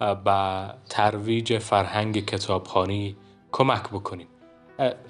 و 0.00 0.68
ترویج 0.88 1.58
فرهنگ 1.58 2.24
کتابخانی 2.24 3.16
کمک 3.52 3.82
بکنیم. 3.82 4.26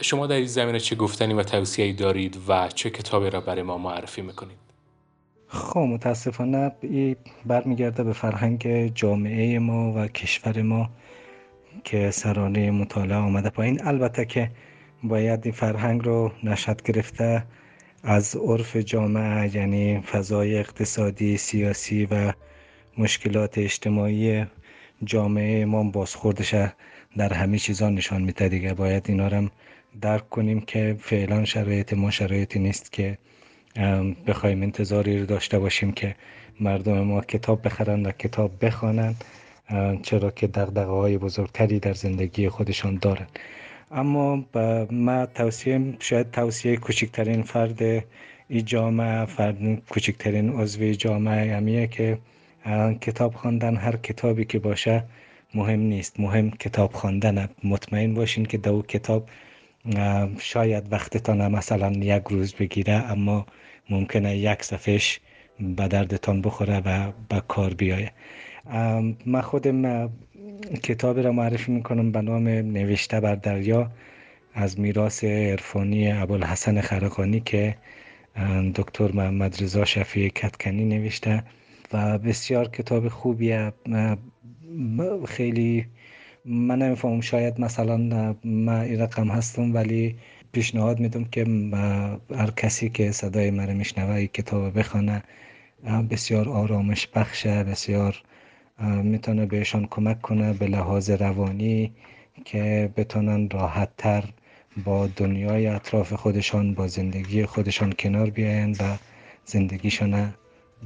شما 0.00 0.26
در 0.26 0.36
این 0.36 0.46
زمینه 0.46 0.80
چه 0.80 0.96
گفتنی 0.96 1.34
و 1.34 1.42
توصیه‌ای 1.42 1.92
دارید 1.92 2.38
و 2.48 2.68
چه 2.68 2.90
کتابی 2.90 3.30
را 3.30 3.40
برای 3.40 3.62
ما 3.62 3.78
معرفی 3.78 4.22
می‌کنید؟ 4.22 4.62
خب 5.48 5.80
متاسفانه 5.80 6.72
برمیگرده 7.46 8.04
به 8.04 8.12
فرهنگ 8.12 8.86
جامعه 8.94 9.58
ما 9.58 9.92
و 9.96 10.06
کشور 10.08 10.62
ما 10.62 10.90
که 11.84 12.10
سرانه 12.10 12.70
مطالعه 12.70 13.16
آمده 13.18 13.50
پایین. 13.50 13.86
البته 13.86 14.24
که 14.24 14.50
باید 15.02 15.40
این 15.44 15.54
فرهنگ 15.54 16.04
رو 16.04 16.32
نشد 16.44 16.82
گرفته 16.82 17.44
از 18.02 18.36
عرف 18.36 18.76
جامعه 18.76 19.56
یعنی 19.56 20.00
فضای 20.00 20.58
اقتصادی 20.58 21.36
سیاسی 21.36 22.08
و 22.10 22.32
مشکلات 22.98 23.58
اجتماعی 23.58 24.46
جامعه 25.04 25.64
ما 25.64 25.84
بازخوردش 25.84 26.54
در 27.16 27.32
همه 27.32 27.58
چیزا 27.58 27.88
نشان 27.88 28.22
میده 28.22 28.48
دیگه 28.48 28.74
باید 28.74 29.04
اینا 29.08 29.28
رو 29.28 29.48
درک 30.00 30.28
کنیم 30.28 30.60
که 30.60 30.96
فعلا 31.00 31.44
شرایط 31.44 31.92
ما 31.92 32.10
شرایطی 32.10 32.58
نیست 32.58 32.92
که 32.92 33.18
بخوایم 34.26 34.62
انتظاری 34.62 35.18
رو 35.18 35.26
داشته 35.26 35.58
باشیم 35.58 35.92
که 35.92 36.16
مردم 36.60 37.00
ما 37.00 37.20
کتاب 37.20 37.66
بخرن 37.66 38.06
و 38.06 38.10
کتاب 38.10 38.64
بخوانند 38.64 39.24
چرا 40.02 40.30
که 40.30 40.46
دقدقه 40.46 40.90
های 40.90 41.18
بزرگتری 41.18 41.78
در 41.78 41.92
زندگی 41.92 42.48
خودشان 42.48 42.98
دارن. 43.02 43.26
اما 43.90 44.44
ما 44.90 45.26
توصیه 45.26 45.94
شاید 45.98 46.30
توصیه 46.30 46.76
کوچکترین 46.76 47.42
فرد 47.42 47.82
ای 48.48 48.62
جامعه 48.62 49.24
فرد 49.24 49.88
کوچکترین 49.88 50.50
عضو 50.50 50.92
جامعه 50.92 51.56
همیه 51.56 51.86
که 51.86 52.18
کتاب 53.00 53.34
خواندن 53.34 53.76
هر 53.76 53.96
کتابی 53.96 54.44
که 54.44 54.58
باشه 54.58 55.04
مهم 55.54 55.80
نیست. 55.80 56.20
مهم 56.20 56.50
کتاب 56.50 56.92
خواندن 56.92 57.48
مطمئن 57.64 58.14
باشین 58.14 58.44
که 58.46 58.58
دو 58.58 58.82
کتاب 58.82 59.28
شاید 60.38 60.92
وقتتان 60.92 61.48
مثلا 61.52 61.90
یک 61.92 62.22
روز 62.30 62.54
بگیره 62.54 62.92
اما 62.92 63.46
ممکنه 63.90 64.36
یک 64.36 64.62
صفحش 64.62 65.20
به 65.60 65.88
دردتان 65.88 66.42
بخوره 66.42 66.80
و 66.80 67.12
به 67.28 67.42
کار 67.48 67.74
بیایه. 67.74 68.12
من 69.26 69.40
خودم 69.40 70.10
کتاب 70.82 71.18
را 71.20 71.32
معرفی 71.32 71.72
می‌کنم 71.72 72.12
به 72.12 72.20
نام 72.20 72.48
نوشته 72.48 73.20
بر 73.20 73.34
دریا 73.34 73.90
از 74.54 74.80
میراث 74.80 75.24
عرفانی 75.24 76.12
ابوالحسن 76.12 76.80
خرقانی 76.80 77.40
که 77.40 77.76
دکتر 78.74 79.12
محمد 79.12 79.62
رضا 79.62 79.84
شفیع 79.84 80.28
کتکنی 80.28 80.84
نوشته 80.84 81.42
و 81.92 82.18
بسیار 82.18 82.68
کتاب 82.68 83.08
خوبیه. 83.08 83.72
خیلی 85.26 85.86
من 86.44 86.78
نمی‌فهمم 86.78 87.20
شاید 87.20 87.60
مثلا 87.60 87.96
من 88.44 88.80
این 88.80 89.00
رقم 89.00 89.28
هستم 89.28 89.74
ولی 89.74 90.16
پیشنهاد 90.52 91.00
میدم 91.00 91.24
که 91.24 91.44
هر 92.36 92.50
کسی 92.50 92.88
که 92.90 93.12
صدای 93.12 93.50
من 93.50 93.72
میشنوه 93.72 94.26
کتاب 94.26 94.78
بخوانه 94.78 95.22
بسیار 96.10 96.48
آرامش 96.48 97.06
بخشه 97.06 97.64
بسیار 97.64 98.22
می‌تونه 99.02 99.46
بهشان 99.46 99.86
کمک 99.90 100.20
کنه 100.20 100.52
به 100.52 100.66
لحاظ 100.66 101.10
روانی 101.10 101.92
که 102.44 102.92
بتونن 102.96 103.50
راحت 103.50 103.88
تر 103.96 104.24
با 104.84 105.06
دنیای 105.06 105.66
اطراف 105.66 106.12
خودشان 106.12 106.74
با 106.74 106.86
زندگی 106.86 107.46
خودشان 107.46 107.92
کنار 107.98 108.30
بیاین 108.30 108.72
و 108.72 108.96
زندگیشان 109.44 110.34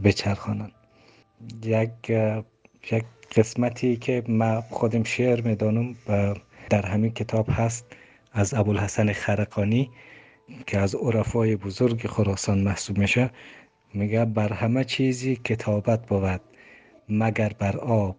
بچرخانن. 0.04 0.70
یک 1.64 1.90
یک 2.92 3.04
قسمتی 3.36 3.96
که 3.96 4.22
ما 4.28 4.60
خودم 4.60 5.02
شعر 5.02 5.40
می‌دانم 5.40 5.94
در 6.70 6.86
همین 6.86 7.12
کتاب 7.12 7.46
هست 7.50 7.86
از 8.32 8.54
ابوالحسن 8.54 9.12
خرقانی 9.12 9.90
که 10.66 10.78
از 10.78 10.94
عرفای 10.94 11.56
بزرگ 11.56 12.06
خراسان 12.06 12.58
محسوب 12.58 12.98
میشه. 12.98 13.30
میگه 13.94 14.24
بر 14.24 14.52
همه 14.52 14.84
چیزی 14.84 15.36
کتابت 15.36 16.06
بود 16.06 16.40
مگر 17.08 17.52
بر 17.58 17.76
آب 17.76 18.16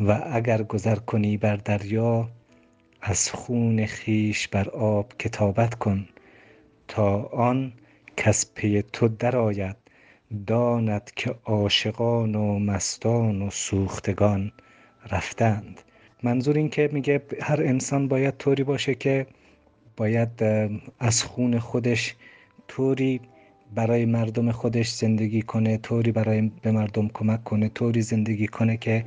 و 0.00 0.22
اگر 0.32 0.62
گذر 0.62 0.96
کنی 0.96 1.36
بر 1.36 1.56
دریا 1.56 2.28
از 3.02 3.30
خون 3.30 3.86
خیش 3.86 4.48
بر 4.48 4.68
آب 4.68 5.12
کتابت 5.18 5.74
کن 5.74 6.08
تا 6.88 7.22
آن 7.22 7.72
کس 8.16 8.46
پی 8.54 8.82
تو 8.82 9.08
درآید. 9.08 9.76
داند 10.46 11.10
که 11.16 11.34
عاشقان 11.44 12.34
و 12.34 12.58
مستان 12.58 13.42
و 13.42 13.50
سوختگان 13.50 14.52
رفتند. 15.10 15.80
منظور 16.22 16.56
این 16.56 16.68
که 16.68 16.90
میگه 16.92 17.22
هر 17.42 17.62
انسان 17.62 18.08
باید 18.08 18.36
طوری 18.36 18.64
باشه 18.64 18.94
که 18.94 19.26
باید 19.96 20.42
از 20.98 21.22
خون 21.22 21.58
خودش 21.58 22.14
طوری 22.68 23.20
برای 23.74 24.04
مردم 24.04 24.52
خودش 24.52 24.90
زندگی 24.90 25.42
کنه 25.42 25.76
طوری 25.78 26.12
برای 26.12 26.50
به 26.62 26.70
مردم 26.70 27.08
کمک 27.08 27.44
کنه 27.44 27.68
طوری 27.68 28.02
زندگی 28.02 28.46
کنه 28.46 28.76
که 28.76 29.04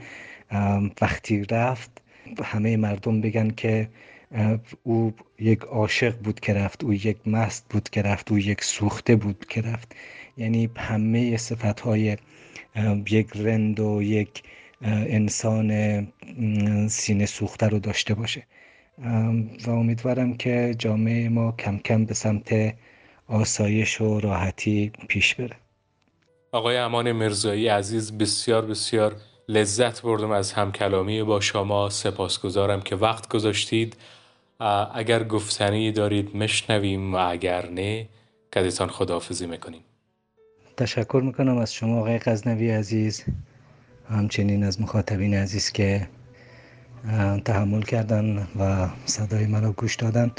وقتی 1.01 1.43
رفت 1.43 2.01
همه 2.43 2.77
مردم 2.77 3.21
بگن 3.21 3.49
که 3.49 3.89
او 4.84 5.13
یک 5.39 5.62
عاشق 5.62 6.17
بود 6.17 6.39
که 6.39 6.53
رفت 6.53 6.84
او 6.84 6.93
یک 6.93 7.27
مست 7.27 7.65
بود 7.69 7.89
که 7.89 8.01
رفت 8.01 8.32
او 8.32 8.39
یک 8.39 8.63
سوخته 8.63 9.15
بود 9.15 9.45
که 9.49 9.62
رفت. 9.62 9.95
یعنی 10.39 10.69
همه 10.75 11.38
صفت 11.38 11.80
های 11.80 12.17
یک 13.10 13.28
رند 13.36 13.80
و 13.80 14.02
یک 14.02 14.43
انسان 14.82 16.08
سینه 16.88 17.25
سوخته 17.25 17.67
رو 17.67 17.80
داشته 17.80 18.13
باشه. 18.13 18.43
و 19.65 19.69
امیدوارم 19.69 20.38
که 20.38 20.75
جامعه 20.78 21.30
ما 21.30 21.52
کم 21.52 21.78
کم 21.78 22.06
به 22.06 22.13
سمت 22.13 22.75
آسایش 23.28 24.02
و 24.02 24.19
راحتی 24.19 24.91
پیش 25.08 25.36
بره. 25.36 25.56
آقای 26.52 26.78
امان 26.78 27.12
مرزایی 27.12 27.67
عزیز 27.67 28.17
بسیار 28.17 28.65
بسیار 28.65 29.15
لذت 29.47 30.02
بردم 30.02 30.32
از 30.32 30.54
همکلامی 30.54 31.23
با 31.23 31.39
شما. 31.39 31.89
سپاسگزارم 31.89 32.82
که 32.82 32.95
وقت 32.95 33.30
گذاشتید. 33.30 33.97
اگر 34.93 35.23
گفتنی 35.23 35.91
دارید 35.91 36.38
مشنویم 36.38 37.15
و 37.15 37.17
اگر 37.30 37.69
نه 37.69 38.08
کدیتان 38.56 38.89
خداحافظی 38.89 39.47
می‌کنیم. 39.47 39.82
تشکر 40.80 41.22
می‌کنم 41.26 41.58
از 41.58 41.74
شما 41.74 42.00
آقای 42.00 42.20
غزنوی 42.20 42.72
عزیز 42.72 43.24
همچنین 44.10 44.63
از 44.63 44.82
مخاطبین 44.82 45.34
عزیز 45.34 45.72
که 45.72 46.08
تحمل 47.46 47.82
کردن 47.82 48.48
و 48.60 48.89
صدای 49.06 49.46
مرا 49.46 49.72
گوش 49.72 49.96
دادن. 49.96 50.32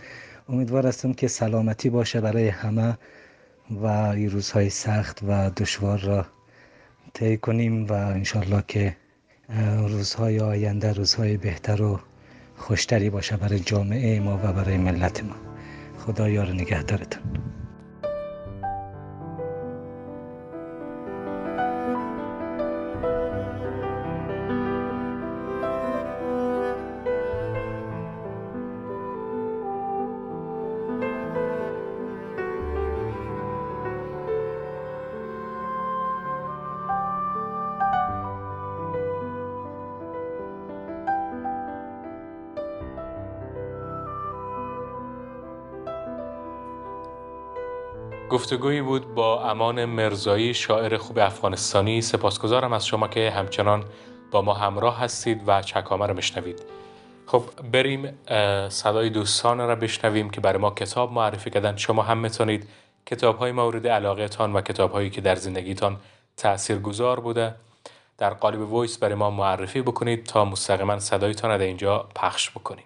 امیدوار 0.49 0.87
هستم 0.87 1.13
که 1.13 1.29
سلامتی 1.29 1.91
باشه 1.91 2.21
برای 2.21 2.49
همه 2.49 2.99
و 3.71 3.87
این 3.87 4.31
روزهای 4.31 4.71
سخت 4.71 5.21
و 5.29 5.51
دشوار 5.51 5.99
را 5.99 6.27
طی 7.15 7.37
کنیم 7.37 7.87
و 7.87 7.93
انشالله 7.93 8.65
که 8.69 8.97
روزهای 9.89 10.41
آینده 10.41 10.93
روزهای 10.93 11.37
بهتر 11.37 11.83
و 11.83 12.01
خوشتری 12.57 13.11
باشه 13.11 13.37
برای 13.37 13.61
جامعه 13.61 14.21
ما 14.21 14.41
و 14.45 14.53
برای 14.53 14.77
ملت 14.77 15.25
ما. 15.25 15.35
خدا 15.99 16.29
یار 16.29 16.53
نگهدارتون. 16.53 17.23
گفتگویی 48.31 48.83
بود 48.83 49.15
با 49.15 49.51
امان 49.51 49.85
مرزایی 49.85 50.55
شاعر 50.55 50.97
خوب 50.97 51.19
افغانستانی. 51.19 52.03
سپاسگزارم 52.03 52.73
از 52.73 52.87
شما 52.87 53.09
که 53.09 53.31
همچنان 53.31 53.85
با 54.31 54.43
ما 54.43 54.55
همراه 54.55 54.99
هستید 54.99 55.43
و 55.47 55.63
چکامه 55.63 56.07
رو 56.07 56.15
میشنوید. 56.15 56.63
خب 57.27 57.43
بریم 57.73 58.19
صدای 58.69 59.11
دوستان 59.11 59.59
را 59.59 59.77
بشنویم 59.77 60.31
که 60.31 60.41
برای 60.41 60.59
ما 60.59 60.71
کتاب 60.71 61.13
معرفی 61.13 61.51
کردن. 61.51 61.77
شما 61.77 62.03
هم 62.03 62.19
می‌تونید 62.19 62.69
کتاب 63.07 63.39
های 63.39 63.53
مورد 63.53 63.87
علاقه 63.87 64.29
تان 64.29 64.53
و 64.53 64.61
کتاب 64.61 64.93
هایی 64.93 65.11
که 65.11 65.21
در 65.21 65.35
زندگیتان 65.35 65.97
تأثیر 66.37 66.79
گذار 66.79 67.21
بوده 67.21 67.55
در 68.19 68.31
قالب 68.31 68.73
وایس 68.73 68.99
برای 68.99 69.15
ما 69.15 69.31
معرفی 69.31 69.83
بکنید 69.83 70.27
تا 70.27 70.45
مستقیما 70.45 70.99
صدایتان 70.99 71.51
را 71.51 71.57
در 71.57 71.65
اینجا 71.65 72.09
پخش 72.15 72.51
بکنیم. 72.51 72.85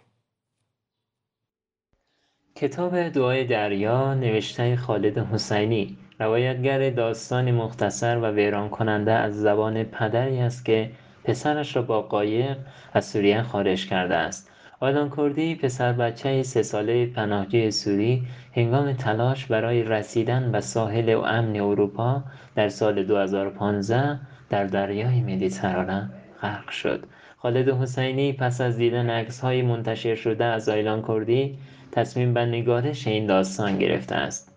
کتاب 2.57 3.09
دعای 3.09 3.45
دریا 3.45 4.15
نوشته 4.15 4.77
خالد 4.77 5.19
حسینی 5.19 5.97
روایتگر 6.21 6.91
داستانی 6.91 7.53
مختصر 7.53 8.19
و 8.19 8.27
ویران 8.27 8.69
کننده 8.69 9.13
از 9.13 9.41
زبان 9.41 9.85
پدری 9.85 10.39
است 10.39 10.65
که 10.65 10.91
پسرش 11.25 11.77
را 11.77 11.83
با 11.83 12.03
قایق 12.03 12.57
از 12.93 13.05
سوریه 13.05 13.43
خارج 13.43 13.89
کرده 13.89 14.15
است. 14.17 14.51
آدان 14.81 15.13
کردی 15.17 15.55
پسر 15.55 15.93
بچه 15.93 16.43
سه 16.43 16.63
ساله 16.63 17.07
پناهجوی 17.07 17.71
سوری 17.71 18.27
هنگام 18.57 18.93
تلاش 18.93 19.47
برای 19.47 19.83
رسیدن 19.83 20.53
به 20.53 20.61
ساحل 20.61 21.15
و 21.15 21.21
امن 21.21 21.57
اروپا 21.57 22.23
در 22.55 22.69
سال 22.69 23.05
2015 23.05 24.21
در 24.51 24.65
دریای 24.65 25.21
مدیترانه 25.21 26.11
غرق 26.43 26.71
شد. 26.71 27.07
خالد 27.45 27.69
حسینی 27.69 28.33
پس 28.33 28.61
از 28.61 28.77
دیدن 28.77 29.11
عکس 29.11 29.41
های 29.41 29.63
منتشر 29.63 30.15
شده 30.15 30.45
از 30.45 30.69
آیلان 30.69 31.03
کردی 31.09 31.59
تصمیم 31.93 32.35
به 32.35 32.47
نگارش 32.47 33.07
این 33.07 33.27
داستان 33.27 33.79
گرفته 33.79 34.15
است. 34.15 34.57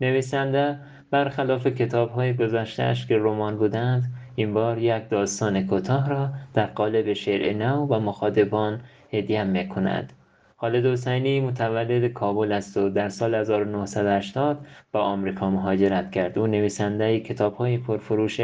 نویسنده 0.00 0.78
برخلاف 1.10 1.66
کتابهای 1.66 2.34
گذشتهاش 2.34 3.06
که 3.06 3.18
رمان 3.18 3.56
بودند 3.56 4.02
این 4.34 4.54
بار 4.54 4.78
یک 4.78 5.08
داستان 5.08 5.66
کوتاه 5.66 6.08
را 6.08 6.28
در 6.54 6.66
قالب 6.66 7.12
شعر 7.12 7.56
نو 7.56 7.86
و 7.86 8.00
مخاطبان 8.00 8.80
هدیه 9.12 9.44
می‌کند. 9.44 10.12
خالد 10.56 10.86
حسینی 10.86 11.40
متولد 11.40 12.12
کابل 12.12 12.52
است 12.52 12.76
و 12.76 12.88
در 12.88 13.08
سال 13.08 13.34
1980 13.34 14.66
به 14.92 14.98
آمریکا 14.98 15.50
مهاجرت 15.50 16.10
کرد. 16.10 16.38
او 16.38 16.46
نویسنده 16.46 17.20
کتابهای 17.20 17.78
پرفروش 17.78 18.40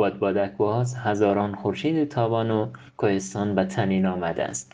بادبادک 0.00 0.56
باز 0.56 0.94
هزاران 0.94 1.54
خورشید 1.54 2.08
تابان 2.08 2.50
و 2.50 2.72
کوهستان 2.96 3.54
به 3.54 3.64
تنین 3.64 4.06
آمده 4.06 4.42
است 4.42 4.72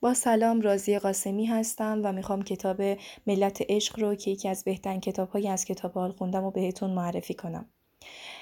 با 0.00 0.14
سلام 0.14 0.60
رازی 0.60 0.98
قاسمی 0.98 1.46
هستم 1.46 2.00
و 2.04 2.12
می‌خوام 2.12 2.42
کتاب 2.42 2.82
ملت 3.26 3.62
عشق 3.68 4.00
رو 4.00 4.14
که 4.14 4.30
یکی 4.30 4.48
از 4.48 4.64
بهترین 4.64 5.00
کتابهایی 5.00 5.48
از 5.48 5.64
کتاب 5.64 5.92
حال 5.92 6.12
خوندم 6.12 6.44
و 6.44 6.50
بهتون 6.50 6.90
معرفی 6.90 7.34
کنم. 7.34 7.66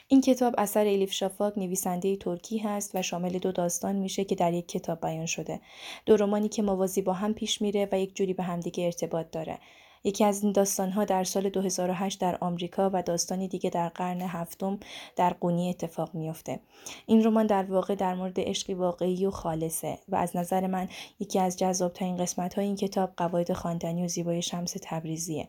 این 0.09 0.21
کتاب 0.21 0.55
اثر 0.59 0.81
الیف 0.81 1.13
شافاک 1.13 1.59
نویسنده 1.59 2.17
ترکی 2.17 2.59
هست 2.59 2.95
و 2.95 3.03
شامل 3.03 3.39
دو 3.39 3.53
داستان 3.53 3.97
میشه 3.97 4.25
که 4.25 4.35
در 4.35 4.53
یک 4.53 4.69
کتاب 4.69 5.01
بیان 5.01 5.27
شده. 5.27 5.61
دو 6.07 6.17
رمانی 6.17 6.49
که 6.49 6.63
موازی 6.63 7.03
با 7.03 7.13
هم 7.13 7.35
پیش 7.35 7.63
میره 7.63 7.89
و 7.93 7.99
یک 7.99 8.17
جوری 8.17 8.35
به 8.35 8.43
همدیگه 8.43 8.85
ارتباط 8.85 9.27
داره. 9.31 9.59
یکی 10.07 10.25
از 10.25 10.43
این 10.43 10.53
داستانها 10.53 11.05
در 11.05 11.25
سال 11.25 11.49
2008 11.49 12.21
در 12.21 12.38
آمریکا 12.40 12.90
و 12.93 13.03
داستانی 13.03 13.49
دیگه 13.49 13.71
در 13.71 13.88
قرن 13.88 14.21
هفتم 14.21 14.79
در 15.17 15.33
قونی 15.33 15.71
اتفاق 15.71 16.14
میافته. 16.14 16.61
این 17.07 17.25
رمان 17.25 17.47
در 17.47 17.62
واقع 17.62 17.95
در 17.95 18.14
مورد 18.14 18.40
عشقی 18.40 18.75
واقعی 18.75 19.27
و 19.27 19.31
خالصه 19.31 19.99
و 20.09 20.17
از 20.17 20.37
نظر 20.37 20.67
من 20.67 20.88
یکی 21.21 21.38
از 21.38 21.59
جذابترین 21.59 22.17
قسمت 22.17 22.55
های 22.55 22.67
این 22.67 22.77
کتاب 22.77 23.12
قواعد 23.17 23.53
خواندنی 23.53 24.05
و 24.05 24.09
زیبای 24.09 24.43
شمس 24.43 24.77
تبریزیه 24.83 25.49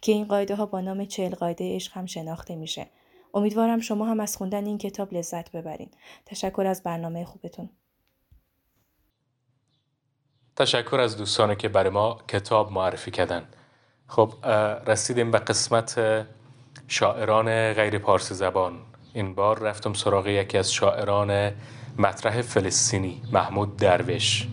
که 0.00 0.12
این 0.12 0.24
قاعده 0.24 0.54
ها 0.54 0.66
با 0.66 0.80
نام 0.80 1.04
چهل 1.04 1.34
قاعده 1.34 1.74
عشق 1.74 1.96
هم 1.96 2.06
شناخته 2.06 2.56
میشه. 2.56 2.86
امیدوارم 3.34 3.80
شما 3.80 4.06
هم 4.06 4.20
از 4.20 4.36
خوندن 4.36 4.66
این 4.66 4.78
کتاب 4.78 5.14
لذت 5.14 5.52
ببرین. 5.52 5.90
تشکر 6.26 6.66
از 6.66 6.82
برنامه 6.82 7.24
خوبتون. 7.24 7.70
تشکر 10.56 11.00
از 11.00 11.16
دوستانی 11.16 11.56
که 11.56 11.68
برای 11.68 11.90
ما 11.90 12.18
کتاب 12.28 12.72
معرفی 12.72 13.10
کردن. 13.10 13.48
خب 14.08 14.32
رسیدیم 14.86 15.30
به 15.30 15.38
قسمت 15.38 16.00
شاعران 16.88 17.72
غیر 17.72 17.98
پارسی 17.98 18.34
زبان. 18.34 18.72
این 19.14 19.34
بار 19.34 19.58
رفتم 19.58 19.92
سراغ 19.92 20.26
یکی 20.26 20.58
از 20.58 20.72
شاعران 20.72 21.52
مطرح 21.98 22.42
فلسطینی 22.42 23.22
محمود 23.32 23.76
درویش. 23.76 24.46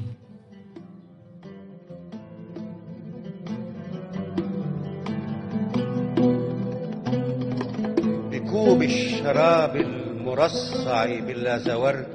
بكوب 8.32 8.82
الشراب 8.82 9.76
المرصع 9.76 11.22
باللازورد 11.22 12.08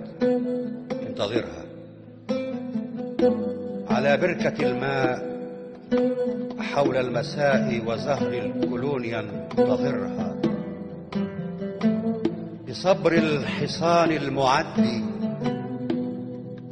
انتظرها. 1.07 1.59
على 3.91 4.17
بركة 4.17 4.67
الماء 4.67 5.28
حول 6.61 6.97
المساء 6.97 7.83
وزهر 7.87 8.33
الكولونيا 8.33 9.21
انتظرها 9.21 10.35
بصبر 12.69 13.13
الحصان 13.13 14.11
المعدي 14.11 15.05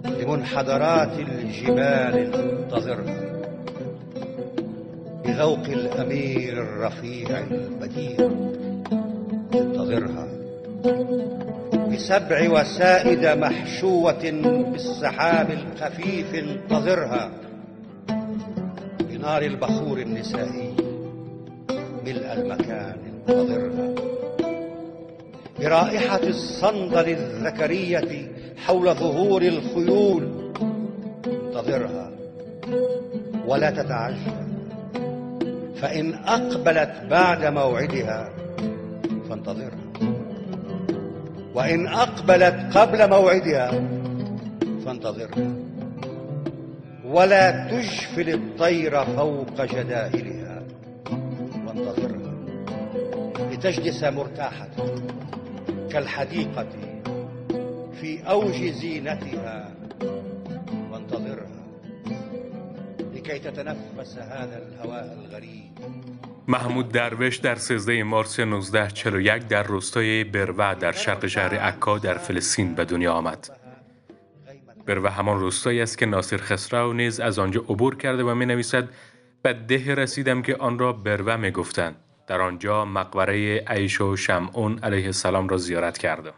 لمنحدرات 0.05 1.19
الجبال 1.19 2.35
انتظرها 2.35 3.27
بذوق 5.25 5.65
الأمير 5.65 6.63
الرفيع 6.63 7.39
البديع 7.39 8.31
انتظرها 9.55 10.29
بسبع 11.93 12.51
وسائد 12.51 13.27
محشوة 13.27 14.31
بالسحاب 14.73 15.51
الخفيف 15.51 16.35
انتظرها. 16.35 17.31
بنار 19.27 19.43
البخور 19.43 19.99
النسائي 19.99 20.75
ملء 22.05 22.33
المكان 22.33 22.97
انتظرها 23.29 23.95
برائحة 25.61 26.21
الصندل 26.23 27.09
الذكرية 27.09 28.33
حول 28.57 28.95
ظهور 28.95 29.43
الخيول 29.43 30.53
انتظرها 31.27 32.11
ولا 33.47 33.71
تتعجل 33.71 34.47
فإن 35.81 36.15
أقبلت 36.15 36.93
بعد 37.11 37.45
موعدها 37.45 38.31
فانتظرها. 39.29 39.87
وإن 41.55 41.87
أقبلت 41.87 42.77
قبل 42.77 43.11
موعدها 43.11 43.71
فانتظرها. 44.85 45.66
ولا 47.07 47.69
تجفل 47.71 48.29
الطير 48.29 49.05
فوق 49.05 49.63
جدائلها 49.63 50.63
وانتظرها 51.67 52.35
لتجلس 53.51 54.05
مرتاحة 54.05 54.69
كالحديقة 55.91 56.69
في 58.01 58.23
أوج 58.31 58.55
زينتها. 58.55 59.75
وانتظرها 60.93 61.67
لكي 63.15 63.39
تتنفس 63.39 64.19
هذا 64.19 64.59
الهواء 64.59 65.19
الغريب. 65.19 65.73
محمود 66.49 66.89
دروش 66.93 67.37
در 67.37 67.55
13 67.55 68.03
مارس 68.03 68.41
1941 68.41 69.49
در 69.49 69.63
روستای 69.63 70.25
بروه 70.25 70.75
در 70.75 70.93
شرق 70.93 71.27
شهر 71.27 71.55
عکا 71.55 71.99
در 71.99 72.19
فلسطین 72.19 72.75
به 72.75 72.85
دنیا 72.85 73.13
آمد. 73.13 73.66
بروه 74.87 75.11
همان 75.11 75.41
روستایی 75.41 75.81
است 75.81 75.99
که 75.99 76.07
ناصر 76.07 76.37
خسرو 76.37 76.93
نیز 76.93 77.21
از 77.21 77.39
آنجا 77.39 77.61
عبور 77.61 77.97
کرده 77.97 78.23
و 78.23 78.35
می 78.35 78.47
نویسد 78.47 78.89
به 79.43 79.53
ده 79.53 79.95
رسیدم 79.95 80.43
که 80.43 80.57
آن 80.57 80.79
را 80.79 80.93
بروه 80.93 81.37
می 81.37 81.51
گفتند. 81.51 81.97
در 82.27 82.41
آنجا 82.41 82.85
مقبره 82.85 83.65
عیش 83.67 84.01
و 84.01 84.17
شمعون 84.17 84.79
علیه 84.79 85.07
السلام 85.07 85.49
را 85.49 85.57
زیارت 85.57 85.99
کردم. 85.99 86.35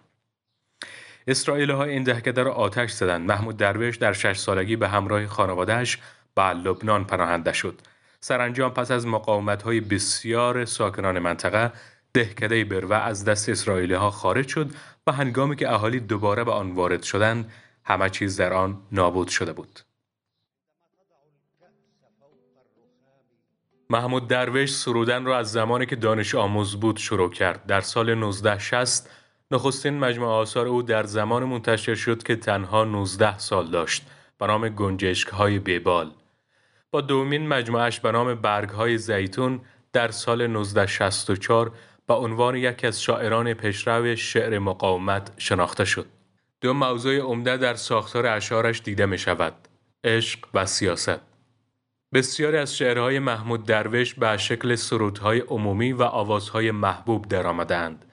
اسرائیل 1.26 1.70
ها 1.70 1.84
این 1.84 2.02
دهکده 2.02 2.42
را 2.42 2.52
آتش 2.52 2.90
زدند. 2.90 3.28
محمود 3.28 3.56
درویش 3.56 3.96
در 3.96 4.12
شش 4.12 4.36
سالگی 4.36 4.76
به 4.76 4.88
همراه 4.88 5.26
خانوادهش 5.26 5.98
به 6.34 6.42
لبنان 6.42 7.04
پناهنده 7.04 7.52
شد. 7.52 7.80
سرانجام 8.20 8.70
پس 8.70 8.90
از 8.90 9.06
مقاومت 9.06 9.62
های 9.62 9.80
بسیار 9.80 10.64
ساکنان 10.64 11.18
منطقه 11.18 11.72
دهکده 12.14 12.64
بروه 12.64 12.96
از 12.96 13.24
دست 13.24 13.48
اسرائیلی 13.48 13.94
ها 13.94 14.10
خارج 14.10 14.48
شد 14.48 14.70
و 15.06 15.12
هنگامی 15.12 15.56
که 15.56 15.72
اهالی 15.72 16.00
دوباره 16.00 16.44
به 16.44 16.52
آن 16.52 16.72
وارد 16.72 17.02
شدند 17.02 17.52
همه 17.88 18.10
چیز 18.10 18.40
در 18.40 18.52
آن 18.52 18.82
نابود 18.92 19.28
شده 19.28 19.52
بود. 19.52 19.80
محمود 23.90 24.28
درویش 24.28 24.70
سرودن 24.70 25.24
را 25.24 25.38
از 25.38 25.52
زمانی 25.52 25.86
که 25.86 25.96
دانش 25.96 26.34
آموز 26.34 26.80
بود 26.80 26.96
شروع 26.96 27.30
کرد. 27.30 27.66
در 27.66 27.80
سال 27.80 28.10
1960 28.10 29.10
نخستین 29.50 29.98
مجموعه 29.98 30.30
آثار 30.30 30.66
او 30.66 30.82
در 30.82 31.04
زمان 31.04 31.44
منتشر 31.44 31.94
شد 31.94 32.22
که 32.22 32.36
تنها 32.36 32.84
19 32.84 33.38
سال 33.38 33.70
داشت 33.70 34.06
به 34.38 34.46
نام 34.46 34.68
گنجشک 34.68 35.28
های 35.28 35.58
بیبال. 35.58 36.10
با 36.90 37.00
دومین 37.00 37.48
مجموعش 37.48 38.00
به 38.00 38.12
نام 38.12 38.34
برگ 38.34 38.68
های 38.68 38.98
زیتون 38.98 39.60
در 39.92 40.10
سال 40.10 40.42
1964 40.42 41.72
به 42.06 42.14
عنوان 42.14 42.56
یکی 42.56 42.86
از 42.86 43.02
شاعران 43.02 43.54
پیشرو 43.54 44.16
شعر 44.16 44.58
مقاومت 44.58 45.32
شناخته 45.36 45.84
شد. 45.84 46.17
دو 46.60 46.72
موضوع 46.74 47.18
عمده 47.18 47.56
در 47.56 47.74
ساختار 47.74 48.26
اشعارش 48.26 48.80
دیده 48.80 49.06
می 49.06 49.18
شود. 49.18 49.54
عشق 50.04 50.38
و 50.54 50.66
سیاست. 50.66 51.20
بسیاری 52.14 52.56
از 52.56 52.76
شعرهای 52.76 53.18
محمود 53.18 53.64
درویش 53.64 54.14
به 54.14 54.36
شکل 54.36 54.74
سرودهای 54.74 55.40
عمومی 55.40 55.92
و 55.92 56.02
آوازهای 56.02 56.70
محبوب 56.70 57.28
درآمدند. 57.28 58.04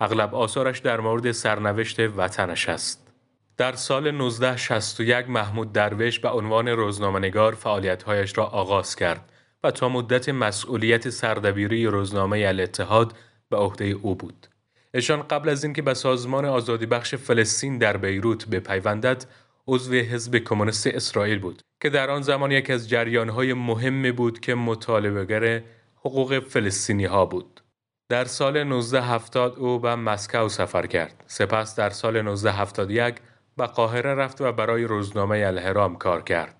اغلب 0.00 0.34
آثارش 0.34 0.78
در 0.78 1.00
مورد 1.00 1.32
سرنوشت 1.32 2.00
وطنش 2.00 2.68
است. 2.68 3.12
در 3.56 3.72
سال 3.72 4.06
1961 4.06 5.28
محمود 5.28 5.72
درویش 5.72 6.18
به 6.18 6.28
عنوان 6.28 6.68
روزنامه‌نگار 6.68 7.54
فعالیت‌هایش 7.54 8.38
را 8.38 8.44
آغاز 8.44 8.96
کرد 8.96 9.32
و 9.64 9.70
تا 9.70 9.88
مدت 9.88 10.28
مسئولیت 10.28 11.10
سردبیری 11.10 11.86
روزنامه 11.86 12.44
الاتحاد 12.46 13.16
به 13.48 13.56
عهده 13.56 13.84
او 13.84 14.14
بود. 14.14 14.46
ایشان 14.94 15.22
قبل 15.22 15.48
از 15.48 15.64
اینکه 15.64 15.82
به 15.82 15.94
سازمان 15.94 16.44
آزادی 16.44 16.86
بخش 16.86 17.14
فلسطین 17.14 17.78
در 17.78 17.96
بیروت 17.96 18.48
بپیوندد 18.48 19.24
عضو 19.66 19.94
حزب 19.94 20.36
کمونیست 20.36 20.86
اسرائیل 20.86 21.38
بود 21.38 21.62
که 21.80 21.90
در 21.90 22.10
آن 22.10 22.22
زمان 22.22 22.52
یکی 22.52 22.72
از 22.72 22.88
جریانهای 22.88 23.52
مهمی 23.52 24.12
بود 24.12 24.40
که 24.40 24.54
مطالبهگر 24.54 25.62
حقوق 25.96 26.38
فلسطینی 26.38 27.04
ها 27.04 27.26
بود. 27.26 27.60
در 28.08 28.24
سال 28.24 28.56
1970 28.56 29.58
او 29.58 29.78
به 29.78 29.94
مسکو 29.94 30.48
سفر 30.48 30.86
کرد. 30.86 31.24
سپس 31.26 31.76
در 31.76 31.90
سال 31.90 32.16
1971 32.16 33.14
به 33.56 33.66
قاهره 33.66 34.14
رفت 34.14 34.40
و 34.40 34.52
برای 34.52 34.84
روزنامه 34.84 35.42
الهرام 35.46 35.96
کار 35.96 36.22
کرد. 36.22 36.56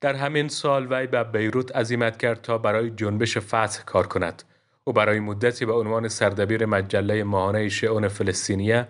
در 0.00 0.14
همین 0.14 0.48
سال 0.48 0.92
وی 0.92 1.06
به 1.06 1.24
بیروت 1.24 1.76
عزیمت 1.76 2.16
کرد 2.16 2.42
تا 2.42 2.58
برای 2.58 2.90
جنبش 2.90 3.38
فتح 3.38 3.84
کار 3.86 4.06
کند. 4.06 4.42
او 4.84 4.92
برای 4.92 5.20
مدتی 5.20 5.66
به 5.66 5.72
عنوان 5.72 6.08
سردبیر 6.08 6.66
مجله 6.66 7.24
ماهانه 7.24 7.68
شئون 7.68 8.08
فلسطینیه 8.08 8.88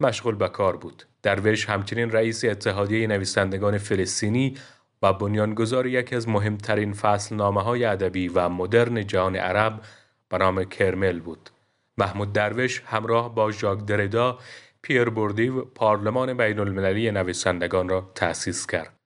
مشغول 0.00 0.34
به 0.34 0.48
کار 0.48 0.76
بود. 0.76 1.02
درویش 1.22 1.68
همچنین 1.68 2.10
رئیس 2.10 2.44
اتحادیه 2.44 3.06
نویسندگان 3.06 3.78
فلسطینی 3.78 4.56
و 5.02 5.12
بنیانگذار 5.12 5.86
یکی 5.86 6.16
از 6.16 6.28
مهمترین 6.28 6.92
فصل 6.92 7.36
نامه 7.36 7.62
های 7.62 7.84
ادبی 7.84 8.28
و 8.28 8.48
مدرن 8.48 9.06
جهان 9.06 9.36
عرب 9.36 9.80
به 10.28 10.38
نام 10.38 10.64
کرمل 10.64 11.20
بود. 11.20 11.50
محمود 11.98 12.32
درویش 12.32 12.82
همراه 12.86 13.34
با 13.34 13.50
ژاک 13.50 13.84
دردا 13.84 14.38
پیر 14.82 15.18
و 15.18 15.64
پارلمان 15.64 16.36
بین 16.36 16.58
المللی 16.58 17.10
نویسندگان 17.10 17.88
را 17.88 18.10
تأسیس 18.14 18.66
کرد. 18.66 19.03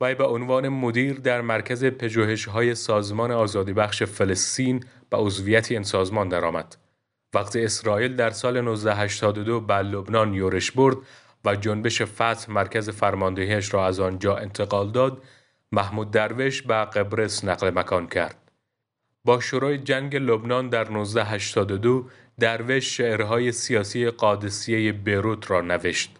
وی 0.00 0.14
به 0.14 0.24
عنوان 0.24 0.68
مدیر 0.68 1.14
در 1.18 1.40
مرکز 1.40 1.84
پژوهش‌های 1.84 2.74
سازمان 2.74 3.30
آزادی 3.30 3.72
بخش 3.72 4.02
فلسطین 4.02 4.84
به 5.10 5.16
عضویت 5.16 5.72
این 5.72 5.82
سازمان 5.82 6.28
درآمد. 6.28 6.76
وقتی 7.34 7.64
اسرائیل 7.64 8.16
در 8.16 8.30
سال 8.30 8.56
1982 8.56 9.60
به 9.60 9.74
لبنان 9.74 10.34
یورش 10.34 10.70
برد 10.70 10.96
و 11.44 11.56
جنبش 11.56 12.02
فتح 12.02 12.50
مرکز 12.50 12.90
فرماندهیش 12.90 13.74
را 13.74 13.86
از 13.86 14.00
آنجا 14.00 14.36
انتقال 14.36 14.90
داد، 14.90 15.22
محمود 15.72 16.10
درویش 16.10 16.62
به 16.62 16.74
قبرس 16.74 17.44
نقل 17.44 17.70
مکان 17.70 18.08
کرد. 18.08 18.52
با 19.24 19.40
شروع 19.40 19.76
جنگ 19.76 20.16
لبنان 20.16 20.68
در 20.68 20.84
1982 20.84 22.10
درویش 22.38 22.96
شعرهای 22.96 23.52
سیاسی 23.52 24.10
قادسیه 24.10 24.92
بیروت 24.92 25.50
را 25.50 25.60
نوشت. 25.60 26.16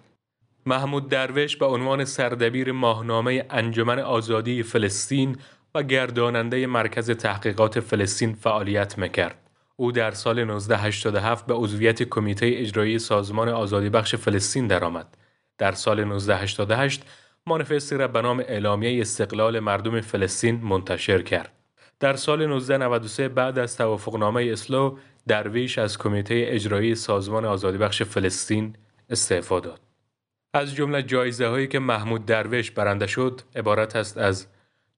محمود 0.66 1.08
درویش 1.08 1.56
به 1.56 1.66
عنوان 1.66 2.04
سردبیر 2.04 2.72
ماهنامه 2.72 3.46
انجمن 3.50 3.98
آزادی 3.98 4.62
فلسطین 4.62 5.36
و 5.74 5.82
گرداننده 5.82 6.66
مرکز 6.66 7.10
تحقیقات 7.10 7.80
فلسطین 7.80 8.34
فعالیت 8.34 8.98
می‌کرد. 8.98 9.50
او 9.76 9.92
در 9.92 10.10
سال 10.10 10.38
1987 10.38 11.46
به 11.46 11.54
عضویت 11.54 12.02
کمیته 12.02 12.50
اجرایی 12.54 12.98
سازمان 12.98 13.48
آزادی 13.48 13.90
بخش 13.90 14.14
فلسطین 14.14 14.66
درآمد. 14.66 15.16
در 15.58 15.72
سال 15.72 16.00
1988 16.00 17.02
مانیفستی 17.46 17.96
را 17.96 18.08
به 18.08 18.22
نام 18.22 18.40
اعلامیه 18.40 19.00
استقلال 19.00 19.60
مردم 19.60 20.00
فلسطین 20.00 20.60
منتشر 20.62 21.22
کرد. 21.22 21.52
در 22.00 22.16
سال 22.16 22.42
1993 22.42 23.28
بعد 23.28 23.58
از 23.58 23.76
توافقنامه 23.76 24.48
اسلو 24.52 24.96
درویش 25.28 25.78
از 25.78 25.98
کمیته 25.98 26.44
اجرایی 26.48 26.94
سازمان 26.94 27.44
آزادی 27.44 27.78
بخش 27.78 28.02
فلسطین 28.02 28.76
استعفا 29.10 29.60
داد. 29.60 29.85
از 30.56 30.74
جمله 30.74 31.02
جایزه 31.02 31.46
هایی 31.46 31.66
که 31.66 31.78
محمود 31.78 32.26
درویش 32.26 32.70
برنده 32.70 33.06
شد 33.06 33.40
عبارت 33.56 33.96
است 33.96 34.18
از 34.18 34.46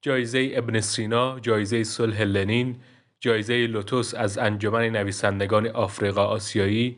جایزه 0.02 0.50
ابن 0.54 0.80
سینا، 0.80 1.40
جایزه 1.40 1.84
صلح 1.84 2.22
لنین، 2.22 2.76
جایزه 3.20 3.66
لوتوس 3.66 4.14
از 4.14 4.38
انجمن 4.38 4.88
نویسندگان 4.88 5.66
آفریقا 5.66 6.24
آسیایی، 6.24 6.96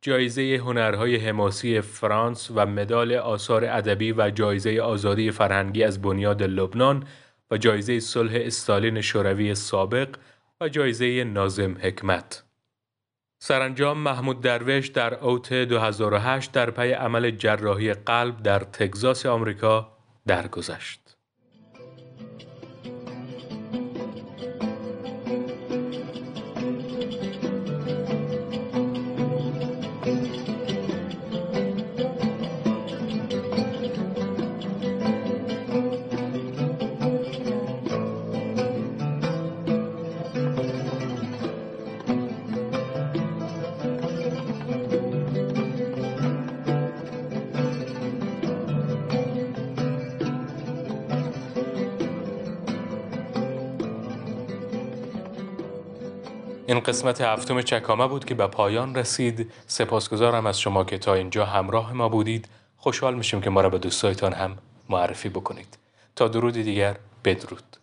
جایزه 0.00 0.56
هنرهای 0.56 1.16
حماسی 1.16 1.80
فرانس 1.80 2.50
و 2.54 2.66
مدال 2.66 3.12
آثار 3.12 3.64
ادبی 3.64 4.12
و 4.12 4.30
جایزه 4.30 4.80
آزادی 4.80 5.30
فرهنگی 5.30 5.84
از 5.84 6.02
بنیاد 6.02 6.42
لبنان 6.42 7.04
و 7.50 7.56
جایزه 7.56 8.00
صلح 8.00 8.32
استالین 8.34 9.00
شوروی 9.00 9.54
سابق 9.54 10.08
و 10.60 10.68
جایزه 10.68 11.24
نازم 11.24 11.76
حکمت. 11.80 12.42
سرانجام 13.44 13.98
محمود 13.98 14.40
درویش 14.40 14.88
در 14.88 15.14
اوت 15.14 15.52
2008 15.52 16.52
در 16.52 16.70
پی 16.70 16.92
عمل 16.92 17.30
جراحی 17.30 17.94
قلب 17.94 18.42
در 18.42 18.58
تگزاس 18.58 19.26
آمریکا 19.26 19.92
درگذشت. 20.26 21.01
قسمت 56.82 57.20
هفتم 57.20 57.62
چکامه 57.62 58.06
بود 58.08 58.24
که 58.24 58.34
به 58.34 58.46
پایان 58.46 58.94
رسید. 58.94 59.52
سپاسگزارم 59.66 60.46
از 60.46 60.60
شما 60.60 60.84
که 60.84 60.98
تا 60.98 61.14
اینجا 61.14 61.44
همراه 61.44 61.92
ما 61.92 62.08
بودید. 62.08 62.48
خوشحال 62.76 63.14
میشیم 63.14 63.40
که 63.40 63.50
ما 63.50 63.60
را 63.60 63.70
به 63.70 63.78
دوستایتان 63.78 64.32
هم 64.32 64.58
معرفی 64.88 65.28
بکنید. 65.28 65.78
تا 66.16 66.28
درود 66.28 66.54
دیگر 66.54 66.96
بدرود. 67.24 67.76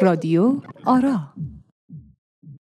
رادیو 0.00 0.56
آرا 0.84 1.20